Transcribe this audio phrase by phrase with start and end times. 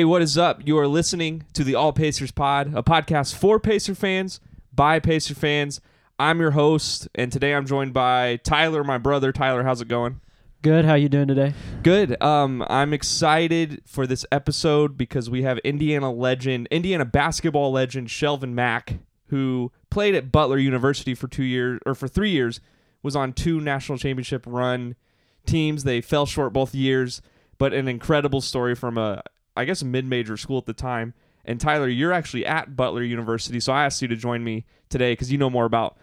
[0.00, 0.66] Hey, what is up?
[0.66, 4.40] You are listening to the All Pacers Pod, a podcast for Pacer fans
[4.74, 5.82] by Pacer fans.
[6.18, 9.30] I'm your host, and today I'm joined by Tyler, my brother.
[9.30, 10.22] Tyler, how's it going?
[10.62, 10.86] Good.
[10.86, 11.52] How you doing today?
[11.82, 12.16] Good.
[12.22, 18.54] Um, I'm excited for this episode because we have Indiana legend, Indiana basketball legend Shelvin
[18.54, 22.62] Mack, who played at Butler University for two years or for three years,
[23.02, 24.96] was on two national championship run
[25.44, 25.84] teams.
[25.84, 27.20] They fell short both years,
[27.58, 29.22] but an incredible story from a,
[29.60, 31.14] I guess, a mid-major school at the time.
[31.44, 35.12] And Tyler, you're actually at Butler University, so I asked you to join me today
[35.12, 35.96] because you know more about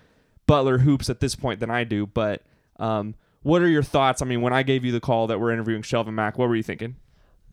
[0.46, 2.08] Butler hoops at this point than I do.
[2.08, 2.42] But
[2.80, 4.22] um, what are your thoughts?
[4.22, 6.56] I mean, when I gave you the call that we're interviewing Shelvin Mack, what were
[6.56, 6.96] you thinking?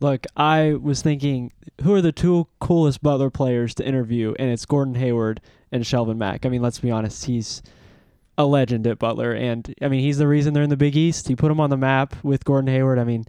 [0.01, 4.33] Look, I was thinking, who are the two coolest Butler players to interview?
[4.37, 6.45] And it's Gordon Hayward and Shelvin Mack.
[6.45, 7.61] I mean, let's be honest, he's
[8.37, 11.29] a legend at Butler, and I mean, he's the reason they're in the Big East.
[11.29, 12.99] He put them on the map with Gordon Hayward.
[12.99, 13.25] I mean,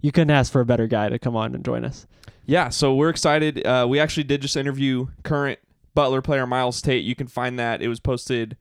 [0.00, 2.06] you couldn't ask for a better guy to come on and join us.
[2.46, 3.66] Yeah, so we're excited.
[3.66, 5.58] Uh, we actually did just interview current
[5.94, 7.04] Butler player Myles Tate.
[7.04, 7.82] You can find that.
[7.82, 8.56] It was posted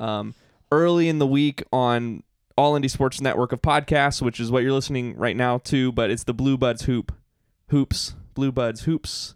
[0.00, 0.34] um,
[0.72, 2.22] early in the week on
[2.56, 5.92] All Indie Sports Network of podcasts, which is what you're listening right now to.
[5.92, 7.12] But it's the Blue Buds Hoop,
[7.68, 9.34] Hoops, Blue Buds Hoops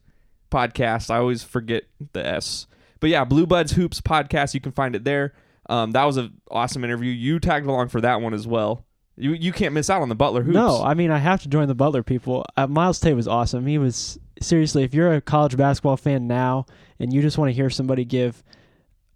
[0.50, 1.10] podcast.
[1.10, 2.66] I always forget the S,
[3.00, 4.54] but yeah, Blue Buds Hoops podcast.
[4.54, 5.34] You can find it there.
[5.68, 7.10] Um, that was an awesome interview.
[7.10, 8.86] You tagged along for that one as well.
[9.16, 10.54] You you can't miss out on the Butler Hoops.
[10.54, 12.46] No, I mean, I have to join the Butler people.
[12.56, 13.66] Uh, Myles Tate was awesome.
[13.66, 16.66] He was seriously, if you're a college basketball fan now
[16.98, 18.42] and you just want to hear somebody give,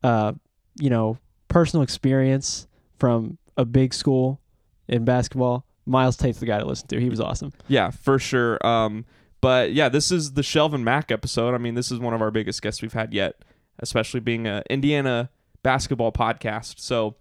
[0.03, 0.33] uh,
[0.79, 1.19] you know,
[1.49, 2.67] personal experience
[2.99, 4.41] from a big school
[4.89, 7.01] in basketball, Myles Tate's the guy to listen to.
[7.01, 7.53] He was awesome.
[7.69, 8.65] Yeah, for sure.
[8.67, 9.05] Um,
[9.41, 11.55] but yeah, this is the Shelvin Mack episode.
[11.55, 13.37] I mean, this is one of our biggest guests we've had yet,
[13.79, 15.31] especially being a Indiana
[15.63, 16.81] basketball podcast.
[16.81, 17.17] So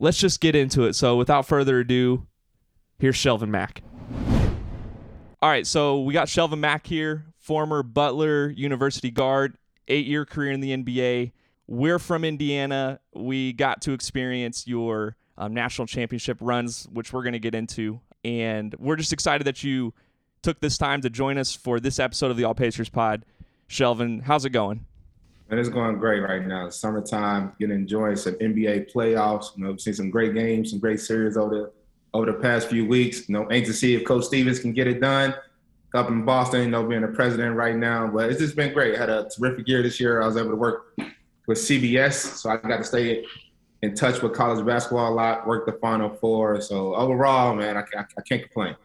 [0.00, 0.94] let's just get into it.
[0.94, 2.26] So without further ado,
[2.98, 3.82] here's Shelvin Mack.
[5.42, 9.56] All right, so we got Shelvin Mack here, former Butler University guard,
[9.86, 11.32] eight year career in the NBA.
[11.66, 12.98] We're from Indiana.
[13.14, 18.00] We got to experience your um, national championship runs, which we're going to get into.
[18.24, 19.94] And we're just excited that you
[20.42, 23.24] took this time to join us for this episode of the All Pacers Pod.
[23.68, 24.84] Shelvin, how's it going?
[25.50, 26.68] And it's going great right now.
[26.70, 29.56] Summertime, getting enjoying some NBA playoffs.
[29.56, 31.72] You know, we've seen some great games, some great series over the
[32.14, 33.28] over the past few weeks.
[33.28, 35.34] You know, anxious to see if Coach Stevens can get it done
[35.92, 36.62] up in Boston.
[36.62, 38.94] You know, being the president right now, but it's just been great.
[38.94, 40.22] I had a terrific year this year.
[40.22, 40.96] I was able to work
[41.48, 43.24] with CBS, so I got to stay
[43.82, 45.48] in touch with college basketball a lot.
[45.48, 48.76] Worked the Final Four, so overall, man, I, I, I can't complain.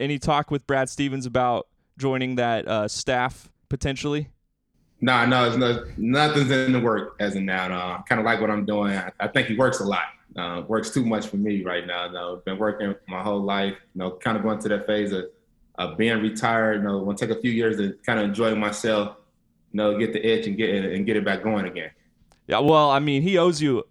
[0.00, 1.66] Any talk with Brad Stevens about
[1.98, 4.30] joining that uh, staff potentially?
[5.00, 7.68] Nah, no, it's no, nothing's in the work as of now.
[7.68, 7.76] No.
[7.76, 8.96] I kind of like what I'm doing.
[8.96, 10.02] I, I, think he works a lot.
[10.36, 12.08] Uh, works too much for me right now.
[12.08, 13.74] No, been working my whole life.
[13.94, 15.26] You know, kind of going to that phase of,
[15.76, 16.78] of being retired.
[16.78, 19.16] You know, want to take a few years to kind of enjoy myself.
[19.72, 21.90] You know, get the itch and get it and get it back going again.
[22.48, 23.84] Yeah, well, I mean, he owes you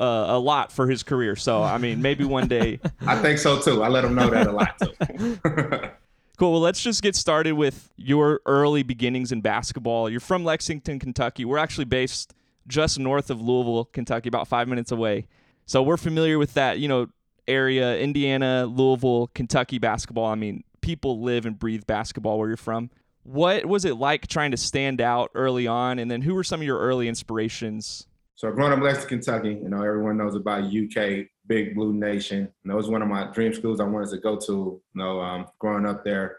[0.00, 1.36] uh, a lot for his career.
[1.36, 2.80] So, I mean, maybe one day.
[3.06, 3.82] I think so too.
[3.82, 5.90] I let him know that a lot too.
[6.36, 6.52] Cool.
[6.52, 10.10] Well, let's just get started with your early beginnings in basketball.
[10.10, 11.44] You're from Lexington, Kentucky.
[11.44, 12.34] We're actually based
[12.66, 15.28] just north of Louisville, Kentucky, about five minutes away.
[15.66, 17.08] So we're familiar with that, you know,
[17.46, 20.26] area, Indiana, Louisville, Kentucky basketball.
[20.26, 22.90] I mean, people live and breathe basketball where you're from.
[23.22, 25.98] What was it like trying to stand out early on?
[25.98, 28.06] And then who were some of your early inspirations?
[28.34, 32.38] So growing up in Lexington, Kentucky, you know, everyone knows about UK Big Blue Nation.
[32.38, 34.52] And that was one of my dream schools I wanted to go to.
[34.52, 36.38] You know, um, growing up there,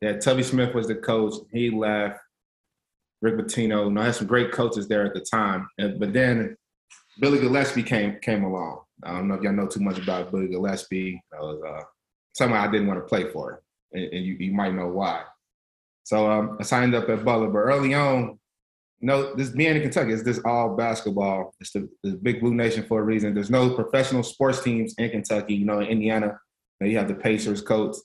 [0.00, 1.34] yeah, Tubby Smith was the coach.
[1.52, 2.20] He left.
[3.20, 5.68] Rick Pitino, you know, I had some great coaches there at the time.
[5.76, 6.56] but then
[7.20, 8.82] Billy Gillispie came came along.
[9.02, 11.18] I don't know if y'all know too much about Billy Gillispie.
[11.32, 11.82] That was uh,
[12.32, 13.62] someone I didn't want to play for,
[13.92, 15.24] and, and you, you might know why.
[16.04, 18.38] So um, I signed up at Butler, but early on,
[19.00, 21.54] no, this being in Kentucky is this all basketball.
[21.60, 23.32] It's the, the, big blue nation for a reason.
[23.32, 25.54] There's no professional sports teams in Kentucky.
[25.54, 26.38] You know, in Indiana,
[26.80, 28.02] you, know, you have the Pacers, Colts.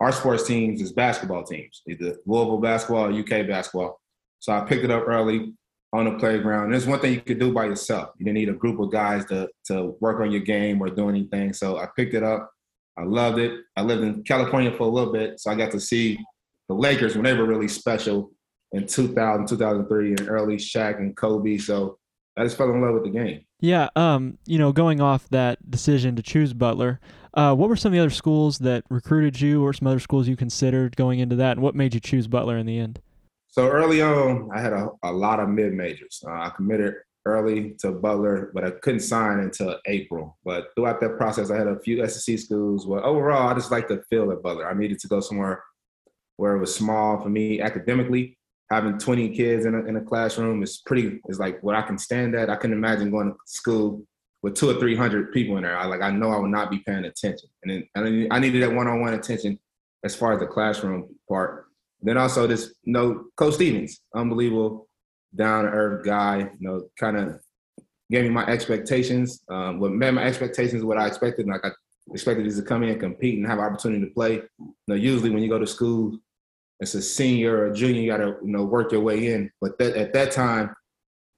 [0.00, 4.00] Our sports teams is basketball teams, either Louisville basketball or UK basketball.
[4.40, 5.54] So I picked it up early
[5.94, 6.72] on the playground.
[6.72, 8.10] There's one thing you could do by yourself.
[8.18, 11.08] You didn't need a group of guys to to work on your game or do
[11.08, 11.52] anything.
[11.52, 12.50] So I picked it up.
[12.98, 13.60] I loved it.
[13.76, 16.18] I lived in California for a little bit, so I got to see
[16.68, 18.32] the Lakers when they were really special
[18.74, 21.58] in 2000, 2003, and early Shaq and Kobe.
[21.58, 21.98] So
[22.36, 23.44] I just fell in love with the game.
[23.60, 27.00] Yeah, um, you know, going off that decision to choose Butler,
[27.34, 30.28] uh, what were some of the other schools that recruited you, or some other schools
[30.28, 33.00] you considered going into that, and what made you choose Butler in the end?
[33.48, 36.22] So early on, I had a, a lot of mid majors.
[36.26, 36.94] Uh, I committed
[37.24, 40.36] early to Butler, but I couldn't sign until April.
[40.44, 42.84] But throughout that process, I had a few SEC schools.
[42.84, 44.68] But overall, I just like the feel at Butler.
[44.68, 45.62] I needed to go somewhere
[46.36, 48.36] where it was small for me academically.
[48.70, 51.98] Having 20 kids in a, in a classroom is pretty, is like what I can
[51.98, 52.50] stand at.
[52.50, 54.04] I can imagine going to school
[54.42, 55.76] with two or 300 people in there.
[55.76, 57.48] I like, I know I would not be paying attention.
[57.62, 59.58] And then I needed that one-on-one attention
[60.04, 61.66] as far as the classroom part.
[62.02, 64.88] Then also this, you know, Coach Stevens, unbelievable,
[65.34, 66.40] down to earth guy.
[66.58, 67.40] You know, kind of
[68.10, 69.42] gave me my expectations.
[69.48, 71.46] Um, what met my expectations, what I expected.
[71.46, 71.70] Like I
[72.12, 74.42] expected is to come in compete and have opportunity to play.
[74.58, 76.18] You know, usually when you go to school,
[76.84, 79.50] it's a senior or a junior, you got to you know work your way in.
[79.60, 80.74] But that, at that time,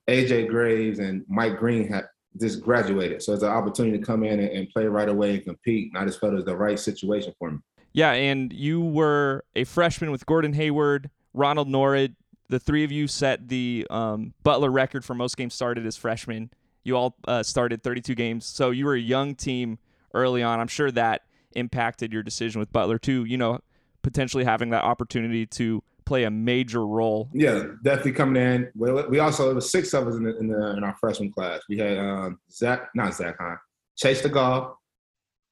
[0.09, 2.07] AJ Graves and Mike Green had
[2.41, 5.45] just graduated, so it's an opportunity to come in and, and play right away and
[5.45, 5.91] compete.
[5.93, 7.59] And I just felt it was the right situation for me.
[7.93, 12.15] Yeah, and you were a freshman with Gordon Hayward, Ronald Nored.
[12.49, 16.51] The three of you set the um, Butler record for most games started as freshmen.
[16.85, 19.79] You all uh, started 32 games, so you were a young team
[20.13, 20.61] early on.
[20.61, 21.23] I'm sure that
[21.57, 23.25] impacted your decision with Butler too.
[23.25, 23.61] You know,
[24.07, 27.29] potentially having that opportunity to play a major role.
[27.33, 28.71] Yeah, definitely coming in.
[28.77, 31.63] We also it was six of us in, the, in, the, in our freshman class.
[31.69, 33.59] We had um, Zach, not Zach Hine,
[33.97, 34.77] Chase Stigall,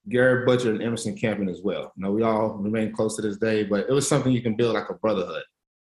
[0.08, 1.92] Garrett Butcher and Emerson Kampen as well.
[1.96, 4.54] You know, we all remain close to this day, but it was something you can
[4.54, 5.42] build like a brotherhood.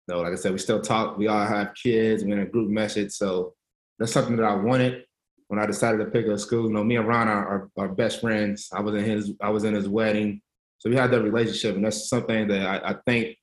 [0.07, 1.17] You know, like I said, we still talk.
[1.17, 2.23] We all have kids.
[2.23, 3.55] We're in a group message, so
[3.99, 5.05] that's something that I wanted
[5.47, 6.67] when I decided to pick a school.
[6.67, 8.69] You know, me and Ron are, are best friends.
[8.75, 10.43] I was in his I was in his wedding,
[10.79, 13.37] so we had that relationship, and that's something that I, I think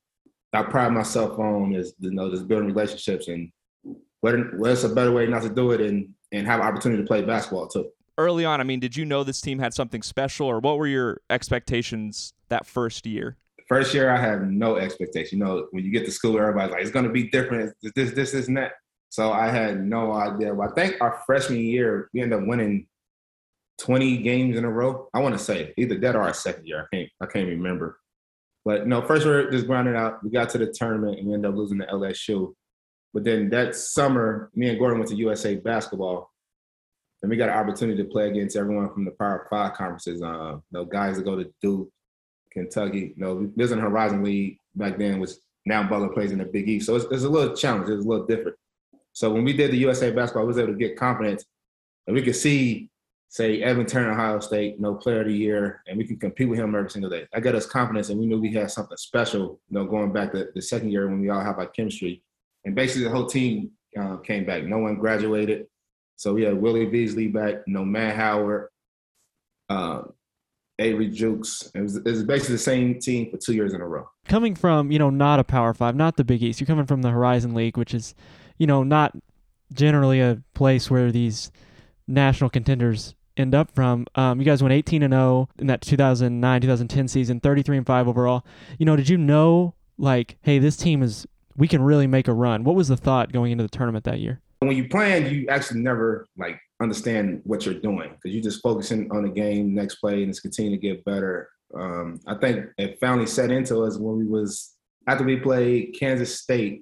[0.52, 3.50] I pride myself on is you know just building relationships and
[4.20, 7.22] what what's a better way not to do it and and have opportunity to play
[7.22, 10.60] basketball too early on, I mean, did you know this team had something special, or
[10.60, 13.36] what were your expectations that first year?
[13.68, 15.38] First year, I had no expectation.
[15.38, 17.74] You know, when you get to school, everybody's like, "It's going to be different.
[17.82, 18.72] This, this, this, this, and that."
[19.08, 20.54] So I had no idea.
[20.54, 22.86] But I think our freshman year, we ended up winning
[23.78, 25.08] 20 games in a row.
[25.12, 26.82] I want to say either that or our second year.
[26.82, 27.10] I can't.
[27.20, 27.98] I can't remember.
[28.64, 30.24] But no, first we're just grinding out.
[30.24, 32.52] We got to the tournament and we ended up losing to LSU.
[33.14, 36.30] But then that summer, me and Gordon went to USA basketball
[37.22, 40.22] and we got an opportunity to play against everyone from the Power Five conferences.
[40.22, 41.88] Uh, you know, guys that go to Duke,
[42.52, 43.14] Kentucky.
[43.16, 45.30] You know, was in Horizon League back then, which
[45.64, 46.86] now Butler plays in the Big East.
[46.86, 47.88] So it's, it's a little challenge.
[47.88, 48.56] It's a little different.
[49.12, 51.44] So when we did the USA basketball, I was able to get confidence,
[52.06, 52.90] and we could see,
[53.28, 56.58] say, Evan Turner, Ohio State, know, Player of the Year, and we can compete with
[56.58, 57.26] him every single day.
[57.32, 59.60] That got us confidence, and we knew we had something special.
[59.68, 62.22] You know, going back to the second year when we all have our chemistry,
[62.64, 64.64] and basically the whole team uh, came back.
[64.64, 65.66] No one graduated.
[66.16, 68.68] So we had Willie Veasley back, you know, Matt Howard,
[69.68, 70.12] um,
[70.78, 71.70] Avery Jukes.
[71.74, 74.08] It was, it was basically the same team for two years in a row.
[74.26, 77.02] Coming from, you know, not a Power Five, not the Big East, you're coming from
[77.02, 78.14] the Horizon League, which is,
[78.58, 79.14] you know, not
[79.72, 81.50] generally a place where these
[82.06, 84.06] national contenders end up from.
[84.14, 88.08] Um, you guys went 18 and 0 in that 2009 2010 season, 33 and 5
[88.08, 88.44] overall.
[88.78, 91.26] You know, did you know like, hey, this team is
[91.56, 92.64] we can really make a run?
[92.64, 94.40] What was the thought going into the tournament that year?
[94.60, 99.10] when you plan, you actually never like understand what you're doing because you're just focusing
[99.10, 101.50] on the game, next play, and it's continue to get better.
[101.74, 104.74] Um, I think it finally set into us when we was
[105.08, 106.80] after we played Kansas State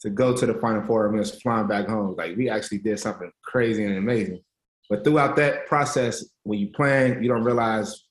[0.00, 2.14] to go to the Final Four and we was flying back home.
[2.16, 4.40] Like we actually did something crazy and amazing.
[4.92, 8.04] But throughout that process, when you plan, you don't realize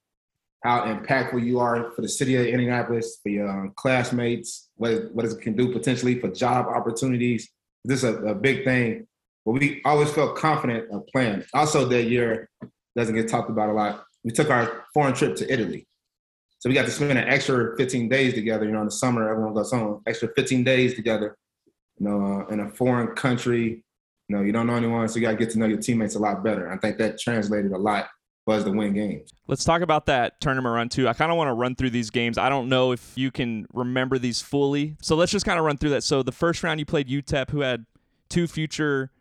[0.64, 5.26] how impactful you are for the city of Indianapolis, for your um, classmates, what, what
[5.26, 7.48] it can do potentially for job opportunities
[7.84, 9.08] this is a, a big thing.
[9.46, 11.44] But we always felt confident of playing.
[11.54, 12.50] Also, that year
[12.96, 14.04] doesn't get talked about a lot.
[14.24, 15.88] We took our foreign trip to Italy.
[16.60, 18.66] So we got to spend an extra 15 days together.
[18.66, 20.04] You know, in the summer, everyone goes home.
[20.06, 21.36] Extra 15 days together,
[21.98, 23.84] you know, uh, in a foreign country.
[24.32, 26.16] You know, you don't know anyone, so you got to get to know your teammates
[26.16, 26.72] a lot better.
[26.72, 28.08] I think that translated a lot
[28.46, 29.30] for us to win games.
[29.48, 31.10] Let's talk about that tournament run too.
[31.10, 32.38] I kind of want to run through these games.
[32.38, 35.76] I don't know if you can remember these fully, so let's just kind of run
[35.78, 36.06] through that.
[36.06, 37.86] So the first round you played UTEP, who had
[38.30, 39.12] two future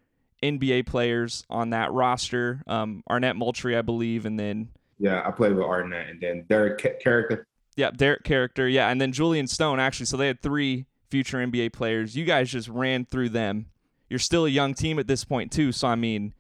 [0.45, 2.63] NBA players on that roster.
[2.69, 4.69] Um, Arnett Moultrie, I believe, and then
[5.01, 7.49] yeah, I played with Arnett, and then Derrick Caracter.
[7.75, 8.69] Yeah, Derrick Caracter.
[8.69, 9.81] Yeah, and then Julian Stone.
[9.81, 12.15] Actually, so they had three future NBA players.
[12.15, 13.67] You guys just ran through them.
[14.11, 15.73] You're still a young team at this point too.
[15.73, 16.35] So I mean,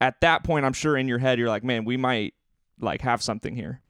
[0.00, 2.34] at that point, I'm sure in your head you're like, man, we might
[2.78, 3.80] like have something here.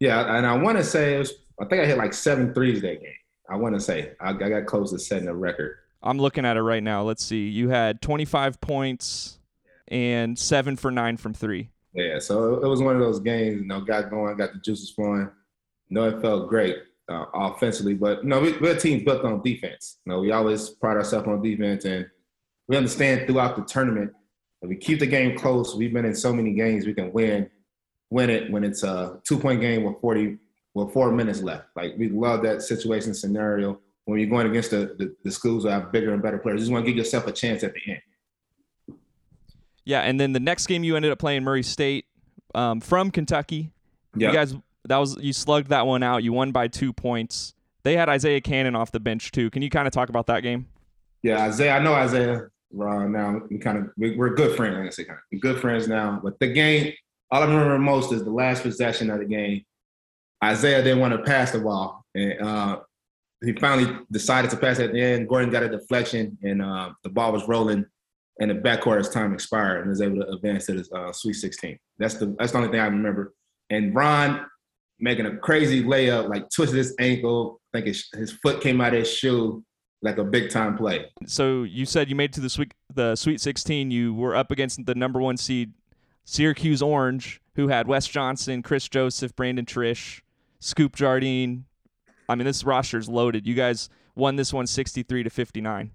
[0.00, 1.32] Yeah, and I want to say it was.
[1.60, 3.12] I think I hit like seven threes that game.
[3.48, 5.78] I want to say I, I got close to setting a record.
[6.02, 7.02] I'm looking at it right now.
[7.02, 7.48] Let's see.
[7.48, 9.38] You had 25 points
[9.88, 11.70] and seven for nine from three.
[11.94, 13.60] Yeah, so it was one of those games.
[13.60, 15.30] You know, got going, got the juices flowing.
[15.88, 16.76] You know, it felt great
[17.08, 19.98] uh, offensively, but you know, we, we're a team built on defense.
[20.04, 22.06] You know, we always pride ourselves on defense, and
[22.68, 24.12] we understand throughout the tournament
[24.64, 27.50] If we keep the game close, we've been in so many games we can win,
[28.08, 30.38] win it when it's a two point game with forty
[30.72, 31.66] with four minutes left.
[31.76, 35.72] Like we love that situation scenario when you're going against the, the, the schools that
[35.72, 36.60] have bigger and better players.
[36.60, 38.98] You just want to give yourself a chance at the end.
[39.84, 42.06] Yeah, and then the next game you ended up playing Murray State
[42.54, 43.70] um, from Kentucky.
[44.16, 44.28] Yeah.
[44.28, 44.54] You guys,
[44.86, 46.22] that was you slugged that one out.
[46.22, 47.52] You won by two points.
[47.82, 49.50] They had Isaiah Canaan off the bench too.
[49.50, 50.68] Can you kind of talk about that game?
[51.22, 51.76] Yeah, Isaiah.
[51.76, 52.48] I know Isaiah.
[52.80, 54.76] Uh, now we kind of we, we're good friends.
[54.76, 56.20] I say kind of good friends now.
[56.22, 56.92] But the game,
[57.30, 59.62] all I remember most is the last possession of the game.
[60.42, 62.80] Isaiah didn't want to pass the ball, and uh,
[63.42, 65.28] he finally decided to pass at the end.
[65.28, 67.86] Gordon got a deflection, and uh, the ball was rolling
[68.40, 71.34] and the backcourt as time expired, and was able to advance to the uh, Sweet
[71.34, 71.78] 16.
[71.98, 73.34] That's the that's the only thing I remember.
[73.70, 74.44] And Ron
[75.00, 77.60] making a crazy layup, like twisted his ankle.
[77.72, 79.64] I think his, his foot came out of his shoe,
[80.04, 81.06] like a big time play.
[81.26, 83.90] So you said you made it to the sweet the Sweet 16.
[83.90, 85.72] You were up against the number one seed
[86.24, 90.20] Syracuse Orange, who had Wes Johnson, Kris Joseph, Brandon Triche,
[90.60, 91.64] Scoop Jardine.
[92.28, 93.46] I mean, this roster's loaded.
[93.46, 95.90] You guys won this one 63 to 59.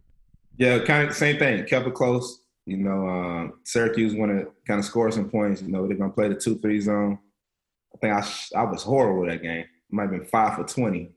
[0.58, 1.66] Yeah, kind of same thing.
[1.66, 2.42] Kept it close.
[2.66, 5.62] You know, uh, Syracuse want to kind of score some points.
[5.62, 7.18] You know, they're gonna play the two-three zone.
[7.96, 9.66] I think I sh- I was horrible that game.
[9.89, 11.12] Might have been five for twenty.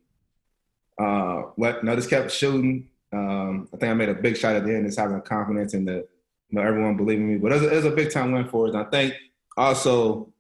[1.02, 1.82] Uh, what?
[1.85, 2.88] No, just kept shooting.
[3.12, 5.85] Um, I think I made a big shot at the end, just having confidence in
[5.85, 6.06] the,
[6.49, 7.38] you know, everyone believing me.
[7.38, 8.75] But it was, a, it was a big time win for us.
[8.75, 9.14] And I think
[9.56, 10.32] also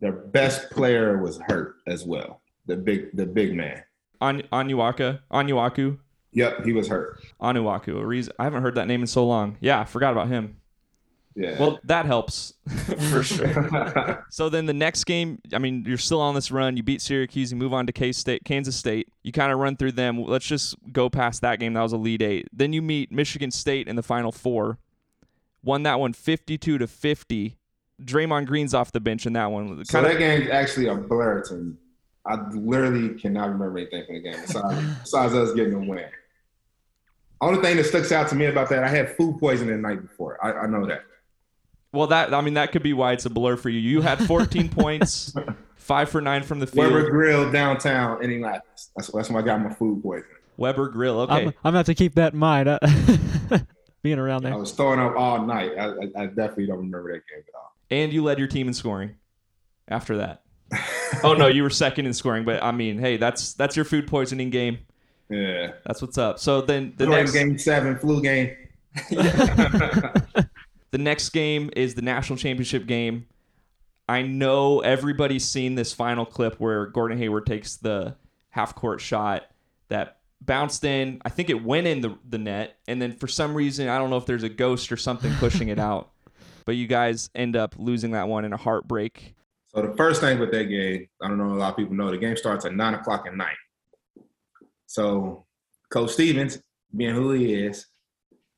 [0.00, 2.40] their best player was hurt as well.
[2.66, 3.84] The big, the big man.
[4.20, 5.98] On Onuaka, Onuaku,
[6.34, 7.20] Yep, he was hurt.
[7.40, 8.00] Onuaku.
[8.00, 9.56] A reason I haven't heard that name in so long.
[9.60, 10.56] Yeah, I forgot about him.
[11.36, 11.58] Yeah.
[11.58, 12.54] Well, that helps
[13.10, 14.24] for sure.
[14.30, 16.76] So then the next game, I mean, you're still on this run.
[16.76, 19.08] You beat Syracuse, you move on to K State, Kansas State.
[19.22, 20.24] You kind of run through them.
[20.24, 21.74] Let's just go past that game.
[21.74, 22.48] That was a lead eight.
[22.52, 24.78] Then you meet Michigan State in the final four.
[25.62, 27.56] Won that one 52 to 50.
[28.02, 29.84] Draymond Green's off the bench in that one.
[29.84, 31.74] So that game's actually a blur to me.
[32.26, 36.06] I literally cannot remember anything from the game besides, besides us getting a win.
[37.40, 40.00] Only thing that sticks out to me about that, I had food poisoning the night
[40.00, 40.42] before.
[40.44, 41.04] I, I know that.
[41.94, 43.78] Well, that I mean, that could be why it's a blur for you.
[43.78, 45.34] You had 14 points,
[45.76, 46.92] five for nine from the field.
[46.92, 48.90] Weber Grill downtown Indianapolis.
[48.96, 50.30] That's, that's where I got my food poisoning.
[50.56, 51.20] Weber Grill.
[51.20, 51.32] Okay.
[51.32, 52.68] I'm, I'm gonna have to keep that in mind.
[52.68, 52.78] uh,
[54.02, 55.72] being around there, I was throwing up all night.
[55.78, 57.72] I, I, I definitely don't remember that game at all.
[57.90, 59.16] and you led your team in scoring
[59.88, 60.42] after that.
[61.24, 64.06] oh no, you were second in scoring, but I mean, hey, that's that's your food
[64.06, 64.78] poisoning game.
[65.28, 65.72] Yeah.
[65.86, 66.38] That's what's up.
[66.38, 68.56] So then the The next game seven, flu game.
[70.94, 73.26] The next game is the national championship game.
[74.08, 78.14] I know everybody's seen this final clip where Gordon Hayward takes the
[78.50, 79.50] half court shot
[79.88, 81.20] that bounced in.
[81.24, 84.08] I think it went in the, the net, and then for some reason, I don't
[84.08, 86.12] know if there's a ghost or something pushing it out.
[86.66, 89.34] But you guys end up losing that one in a heartbreak.
[89.74, 92.10] So the first thing with that game, I don't know a lot of people know,
[92.10, 93.56] the game starts at nine o'clock at night.
[94.86, 95.44] So
[95.90, 96.62] Coach Stevens,
[96.96, 97.84] being who he is,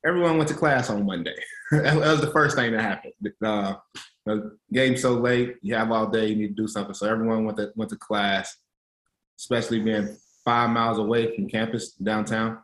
[0.05, 1.35] everyone went to class on Monday.
[1.71, 3.13] that was the first thing that happened.
[3.43, 3.75] Uh,
[4.25, 6.93] the game's so late, you have all day, you need to do something.
[6.93, 8.55] So everyone went to went to class,
[9.39, 12.59] especially being five miles away from campus downtown.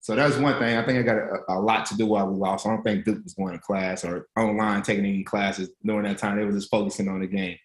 [0.00, 0.76] So that's one thing.
[0.76, 2.66] I think I got a, a lot to do while we lost.
[2.66, 6.18] I don't think Duke was going to class or online taking any classes during that
[6.18, 6.38] time.
[6.38, 7.58] They were just focusing on the game.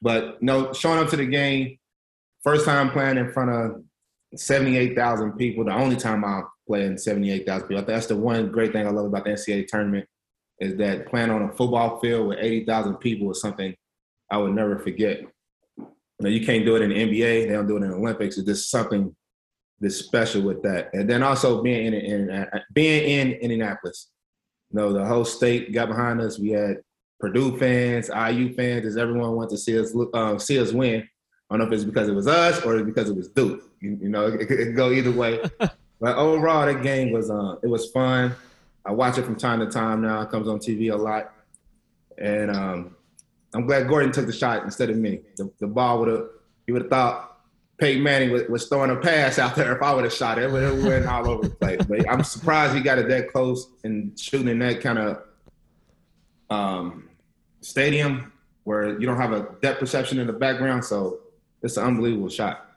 [0.00, 1.78] But no, showing up to the game,
[2.42, 3.82] first time playing in front of
[4.34, 7.84] 78,000 people, the only time I'll play in 78,000 people.
[7.84, 10.06] That's the one great thing I love about the NCAA tournament
[10.60, 13.74] is that playing on a football field with 80,000 people is something
[14.30, 15.22] I would never forget.
[16.20, 17.46] Now, you can't do it in the NBA.
[17.46, 18.38] They don't do it in the Olympics.
[18.38, 19.14] It's just something
[19.80, 20.90] that's special with that.
[20.92, 24.10] And then also being in, in being in Indianapolis.
[24.70, 26.38] You know, the whole state got behind us.
[26.38, 26.78] We had
[27.20, 31.08] Purdue fans, IU fans, as everyone wanted to see us uh, see us win.
[31.50, 33.62] I don't know if it's because it was us or because it was Duke.
[33.80, 35.40] You, you know, it, it could go either way.
[36.00, 38.34] but overall, that game was uh, it was fun.
[38.84, 40.20] I watch it from time to time now.
[40.22, 41.32] It comes on TV a lot,
[42.16, 42.96] and um,
[43.54, 45.20] I'm glad Gordon took the shot instead of me.
[45.36, 46.26] The, the ball would have
[46.66, 47.38] you would have thought
[47.78, 49.74] Peyton Manning was, was, throwing a pass out there.
[49.74, 51.80] If I would have shot it, it would have went all over the place.
[51.84, 55.22] But I'm surprised he got it that close and shooting in that kind of
[56.50, 57.08] um,
[57.60, 58.32] stadium
[58.64, 60.84] where you don't have a depth perception in the background.
[60.84, 61.20] So
[61.62, 62.67] it's an unbelievable shot.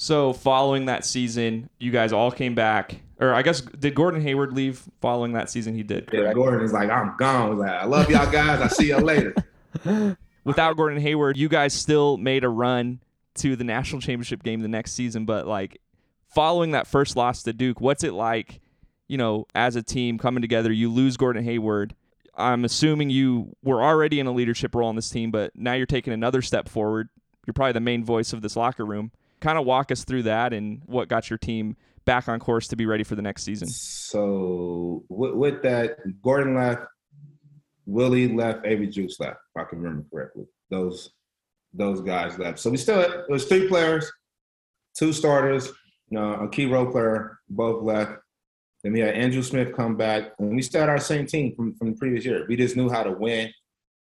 [0.00, 3.00] So following that season, you guys all came back.
[3.18, 5.74] Or I guess did Gordon Hayward leave following that season?
[5.74, 6.08] He did.
[6.12, 7.58] Yeah, Gordon is like, I'm gone.
[7.58, 8.60] Like, I love y'all guys.
[8.60, 9.34] I see y'all later.
[10.44, 13.00] Without Gordon Hayward, you guys still made a run
[13.36, 15.26] to the national championship game the next season.
[15.26, 15.82] But like
[16.28, 18.60] following that first loss to Duke, what's it like?
[19.10, 21.96] you know, as a team coming together, you lose Gordon Hayward.
[22.36, 25.84] I'm assuming you were already in a leadership role on this team, but now you're
[25.84, 27.08] taking another step forward.
[27.44, 29.10] You're probably the main voice of this locker room.
[29.40, 32.76] Kind of walk us through that and what got your team back on course to
[32.76, 33.68] be ready for the next season.
[33.68, 36.82] So with, with that, Gordon left,
[37.86, 40.44] Willie left, Avery Jukes left, if I can remember correctly.
[40.70, 41.10] Those
[41.72, 42.58] those guys left.
[42.58, 44.10] So we still it was three players,
[44.96, 45.70] two starters,
[46.14, 48.12] a key role player, both left.
[48.82, 51.90] Then we had Andrew Smith come back, and we had our same team from, from
[51.90, 52.46] the previous year.
[52.48, 53.52] We just knew how to win.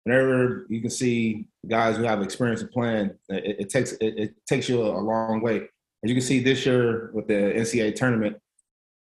[0.04, 4.34] Whenever you can see guys who have experience in playing, it, it takes it, it,
[4.46, 5.56] takes you a, a long way.
[5.56, 8.36] As you can see this year with the NCAA tournament,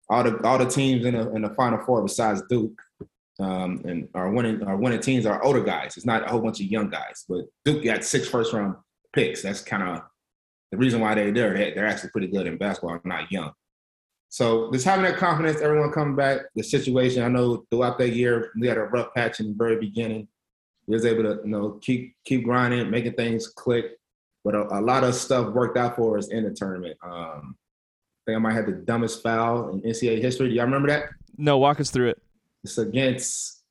[0.09, 2.81] all the all the teams in the in the Final Four besides Duke
[3.39, 5.97] um, and our winning our winning teams are older guys.
[5.97, 7.25] It's not a whole bunch of young guys.
[7.29, 8.77] But Duke got six first round
[9.13, 9.43] picks.
[9.43, 10.03] That's kind of
[10.73, 11.55] the reason why they're there.
[11.55, 13.53] They're actually pretty good in basketball, not young.
[14.29, 17.23] So just having that confidence, everyone coming back, the situation.
[17.23, 20.29] I know throughout that year we had a rough patch in the very beginning.
[20.87, 23.99] We was able to you know keep keep grinding, making things click.
[24.45, 26.97] But a, a lot of stuff worked out for us in the tournament.
[27.03, 30.49] Um, I think I might have the dumbest foul in NCAA history.
[30.49, 31.05] Do y'all remember that?
[31.37, 32.23] No, walk us through it.
[32.63, 33.63] It's against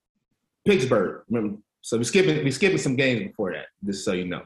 [0.66, 1.24] Pittsburgh.
[1.30, 1.58] Remember?
[1.82, 4.44] So we skipping we skipping some games before that, just so you know.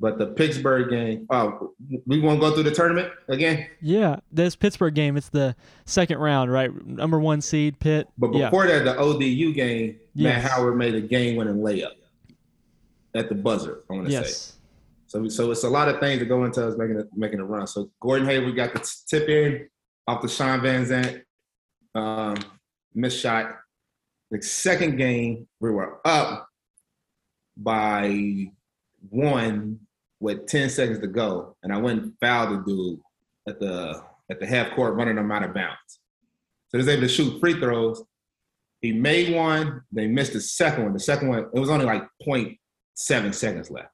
[0.00, 1.72] But the Pittsburgh game, oh,
[2.06, 3.66] we want to go through the tournament again.
[3.80, 6.70] Yeah, this Pittsburgh game, it's the second round, right?
[6.86, 8.08] Number one seed, Pitt.
[8.16, 8.44] But Yeah.
[8.46, 10.42] before that, the ODU game, Yes.
[10.42, 11.94] Matt Howard made a game-winning layup
[13.14, 13.80] at the buzzer.
[13.90, 14.18] I want to say.
[14.20, 14.54] Yes.
[15.08, 17.44] So, so it's a lot of things that go into us making a, making a
[17.44, 17.66] run.
[17.66, 19.68] So Gordon Hayward got the tip in
[20.06, 21.22] off the Shawn Vanzant
[21.96, 22.36] um,
[22.94, 23.56] missed shot.
[24.30, 26.48] The second game, we were up
[27.56, 28.52] by
[29.10, 29.80] one
[30.20, 33.00] with 10 seconds to go, and I went and fouled the dude
[33.48, 36.00] at the at the half court, running him out of bounds.
[36.68, 38.02] So he was able to shoot free throws.
[38.82, 40.92] He made one, they missed the second one.
[40.92, 43.88] The second one, it was only like 0.7 seconds left.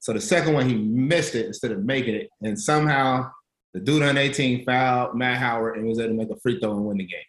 [0.00, 2.30] So the second one, he missed it instead of making it.
[2.42, 3.30] And somehow
[3.74, 6.72] the dude on 18 fouled Matt Howard and was able to make a free throw
[6.72, 7.20] and win the game.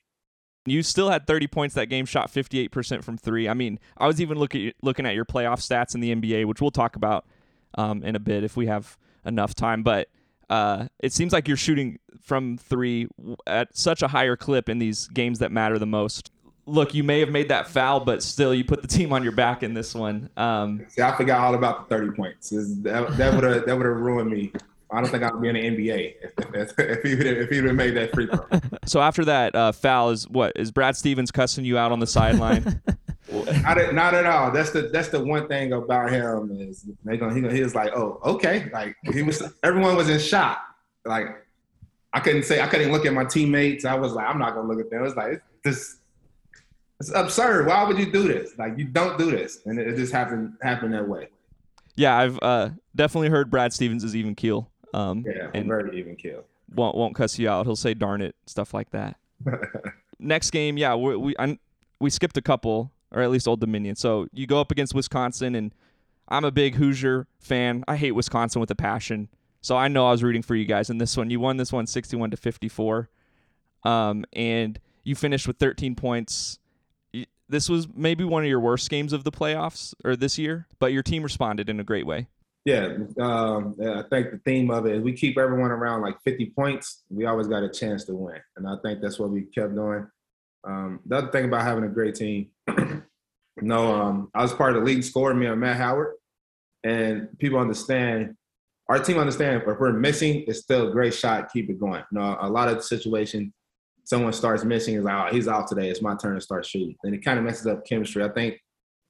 [0.66, 3.48] You still had 30 points that game, shot 58% from three.
[3.48, 6.62] I mean, I was even looking looking at your playoff stats in the NBA, which
[6.62, 7.26] we'll talk about
[7.76, 9.84] um, in a bit if we have enough time.
[9.84, 10.10] But
[10.50, 13.08] uh, it seems like you're shooting from three
[13.46, 16.32] at such a higher clip in these games that matter the most.
[16.66, 19.32] Look, you may have made that foul, but still, you put the team on your
[19.32, 20.30] back in this one.
[20.36, 22.50] Um, See, I forgot all about the 30 points.
[22.50, 24.52] That would have that would have ruined me.
[24.92, 27.50] I don't think I'd be in the NBA if, if, if he would have if
[27.50, 28.48] he would have made that free throw.
[28.86, 32.08] so after that uh, foul, is what is Brad Stevens cussing you out on the
[32.08, 32.82] sideline?
[33.62, 34.52] Not at, not at all.
[34.52, 37.76] That's the that's the one thing about him is they gonna he, gonna, he was
[37.76, 39.44] like, oh okay, like he was.
[39.64, 40.62] Everyone was in shock.
[41.04, 41.46] Like
[42.14, 43.84] I couldn't say I couldn't look at my teammates.
[43.84, 45.04] I was like, I'm not gonna look at them.
[45.04, 45.98] It's like it's this.
[47.02, 47.68] It's absurd.
[47.68, 48.58] Why would you do this?
[48.58, 51.28] Like you don't do this, and it, it just happened happened that way.
[51.98, 54.72] yeah, I've uh, definitely heard Brad Stevens is even keel.
[54.94, 56.44] Um, Yeah, and very even kill.
[56.74, 57.66] won't won't cuss you out.
[57.66, 59.18] He'll say "darn it," stuff like that.
[60.20, 61.58] Next game, yeah, we we I,
[62.00, 63.96] we skipped a couple, or at least Old Dominion.
[63.96, 65.74] So you go up against Wisconsin, and
[66.28, 67.84] I'm a big Hoosier fan.
[67.88, 69.30] I hate Wisconsin with a passion.
[69.62, 71.30] So I know I was rooting for you guys in this one.
[71.30, 73.10] You won this one 61 to 54,
[73.84, 76.60] um, and you finished with 13 points.
[77.50, 80.92] This was maybe one of your worst games of the playoffs or this year, but
[80.92, 82.28] your team responded in a great way.
[82.68, 86.48] Yeah, um, I think the theme of it is we keep everyone around like 50
[86.48, 87.04] points.
[87.10, 90.06] We always got a chance to win, and I think that's what we kept doing.
[90.66, 93.04] Um, the other thing about having a great team, you
[93.62, 96.16] know, um, I was part of the league scorer, me and Matt Howard,
[96.84, 98.36] and people understand.
[98.90, 101.50] Our team understand if we're missing, it's still a great shot.
[101.54, 102.04] Keep it going.
[102.12, 103.54] You know, a lot of situations,
[104.04, 105.90] someone starts missing, is like, oh, he's off today.
[105.90, 108.26] It's my turn to start shooting, and it kind of messes up chemistry.
[108.26, 108.60] I think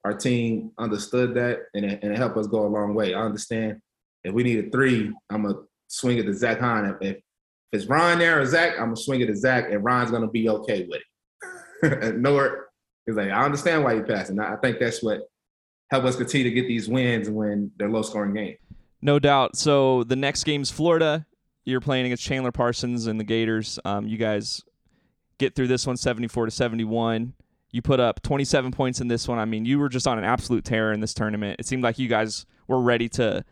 [0.04, 3.14] our team understood that and it, and it helped us go a long way.
[3.14, 3.82] I understand
[4.24, 6.86] if we need a three, I'm gonna swing it to Zach Hahn.
[6.86, 7.22] If, if
[7.72, 10.50] it's Ron there or Zach, I'm gonna swing it to Zach, and Ron's gonna be
[10.50, 11.02] okay with
[11.84, 12.16] it.
[12.22, 12.64] Nored
[13.06, 14.40] is like, I understand why you're passing.
[14.40, 15.22] I I think that's what
[15.90, 18.58] helped us continue to get these wins when they're low scoring games.
[19.02, 19.56] No doubt.
[19.56, 21.26] So the next game's Florida.
[21.66, 23.80] You're playing against Chandler Parsons and the Gators.
[23.86, 24.64] Um, you guys
[25.38, 27.34] get through this one 74 to 71.
[27.72, 29.40] You put up 27 points in this one.
[29.40, 31.60] I mean, you were just on an absolute tear in this tournament.
[31.60, 33.44] It seemed like you guys were ready to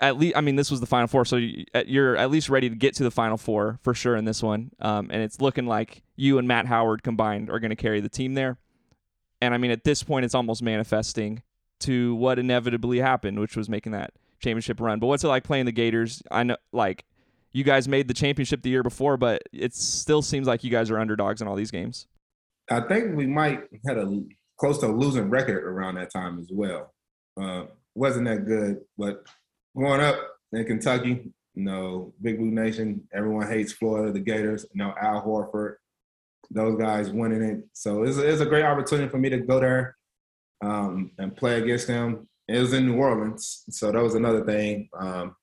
[0.00, 0.36] at least.
[0.36, 2.94] I mean, this was the final four, so you- you're at least ready to get
[2.96, 4.70] to the final four for sure in this one.
[4.80, 8.08] Um, and it's looking like you and Matt Howard combined are going to carry the
[8.08, 8.58] team there.
[9.42, 11.42] And I mean, at this point, it's almost manifesting
[11.80, 14.98] to what inevitably happened, which was making that championship run.
[15.00, 16.22] But what's it like playing the Gators?
[16.30, 17.04] I know, like,
[17.52, 20.90] you guys made the championship the year before, but it still seems like you guys
[20.90, 22.06] are underdogs in all these games.
[22.70, 24.22] I think we might had a
[24.58, 26.92] close to a losing record around that time as well.
[27.40, 29.26] Uh, wasn't that good, but
[29.74, 30.16] growing up
[30.52, 34.66] in Kentucky, you know, Big Blue Nation, everyone hates Florida, the Gators.
[34.72, 35.76] You know, Al Horford,
[36.50, 37.64] those guys winning it.
[37.72, 39.96] So it's a, it's a great opportunity for me to go there
[40.62, 42.28] um, and play against them.
[42.48, 44.88] It was in New Orleans, so that was another thing.
[44.98, 45.36] Um,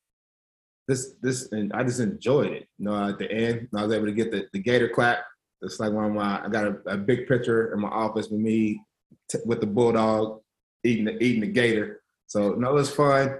[0.87, 2.67] this this and I just enjoyed it.
[2.77, 5.19] You know, at the end, I was able to get the, the Gator clap.
[5.61, 8.39] It's like one of my I got a, a big picture in my office with
[8.39, 8.81] me
[9.29, 10.41] t- with the bulldog
[10.83, 12.01] eating the eating the Gator.
[12.27, 13.39] So no, it's fun.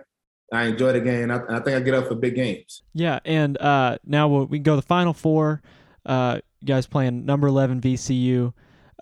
[0.52, 1.30] I enjoy the game.
[1.30, 2.84] I, I think I get up for big games.
[2.94, 5.62] Yeah, and uh, now we'll, we can go to the final four.
[6.06, 8.54] Uh, you guys playing number eleven VCU.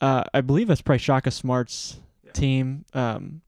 [0.01, 1.99] Uh, I believe that's probably Shaka Smart's
[2.33, 3.41] team um,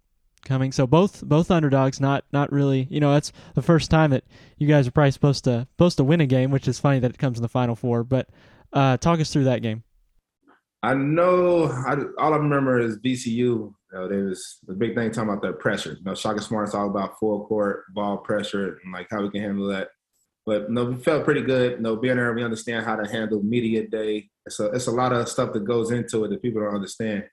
[0.46, 0.72] coming.
[0.72, 2.00] So both both underdogs.
[2.00, 2.88] Not not really.
[2.90, 4.24] You know, that's the first time that
[4.58, 7.12] you guys are probably supposed to supposed to win a game, which is funny that
[7.12, 8.04] it comes in the final four.
[8.04, 8.30] But
[8.74, 9.84] uh, talk us through that game.
[10.84, 11.66] I know.
[11.66, 13.28] I, all I remember is VCU.
[13.28, 15.94] You know, there was the big thing talking about that pressure.
[15.94, 19.42] You know, Shaka Smart's all about full court ball pressure and like how we can
[19.42, 19.90] handle that.
[20.46, 21.74] But you no, know, we felt pretty good.
[21.74, 24.30] You know, being there, we understand how to handle media day.
[24.46, 27.26] It's a, it's a lot of stuff that goes into it that people don't understand,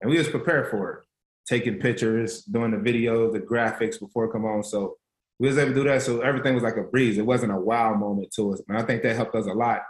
[0.00, 0.98] and we just prepare for it.
[1.46, 4.62] Taking pictures, doing the video, the graphics before it come on.
[4.62, 4.96] So
[5.38, 6.00] we was able to do that.
[6.00, 7.18] So everything was like a breeze.
[7.18, 9.82] It wasn't a wow moment to us, and I think that helped us a lot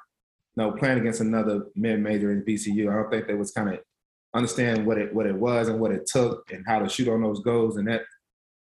[0.56, 3.80] know, playing against another mid-major in VCU, I don't think they was kind of
[4.34, 7.22] understand what it what it was and what it took and how to shoot on
[7.22, 8.02] those goals, and that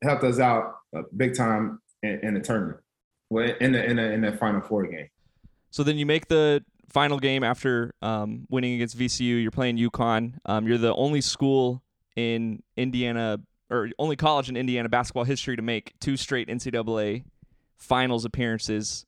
[0.04, 2.80] helped us out uh, big time in, in, the tournament,
[3.30, 5.08] well, in the in the in that Final Four game.
[5.71, 9.41] So then you make the final game after um, winning against VCU.
[9.41, 10.34] You're playing UConn.
[10.45, 11.84] Um, you're the only school
[12.15, 17.23] in Indiana or only college in Indiana basketball history to make two straight NCAA
[17.78, 19.06] finals appearances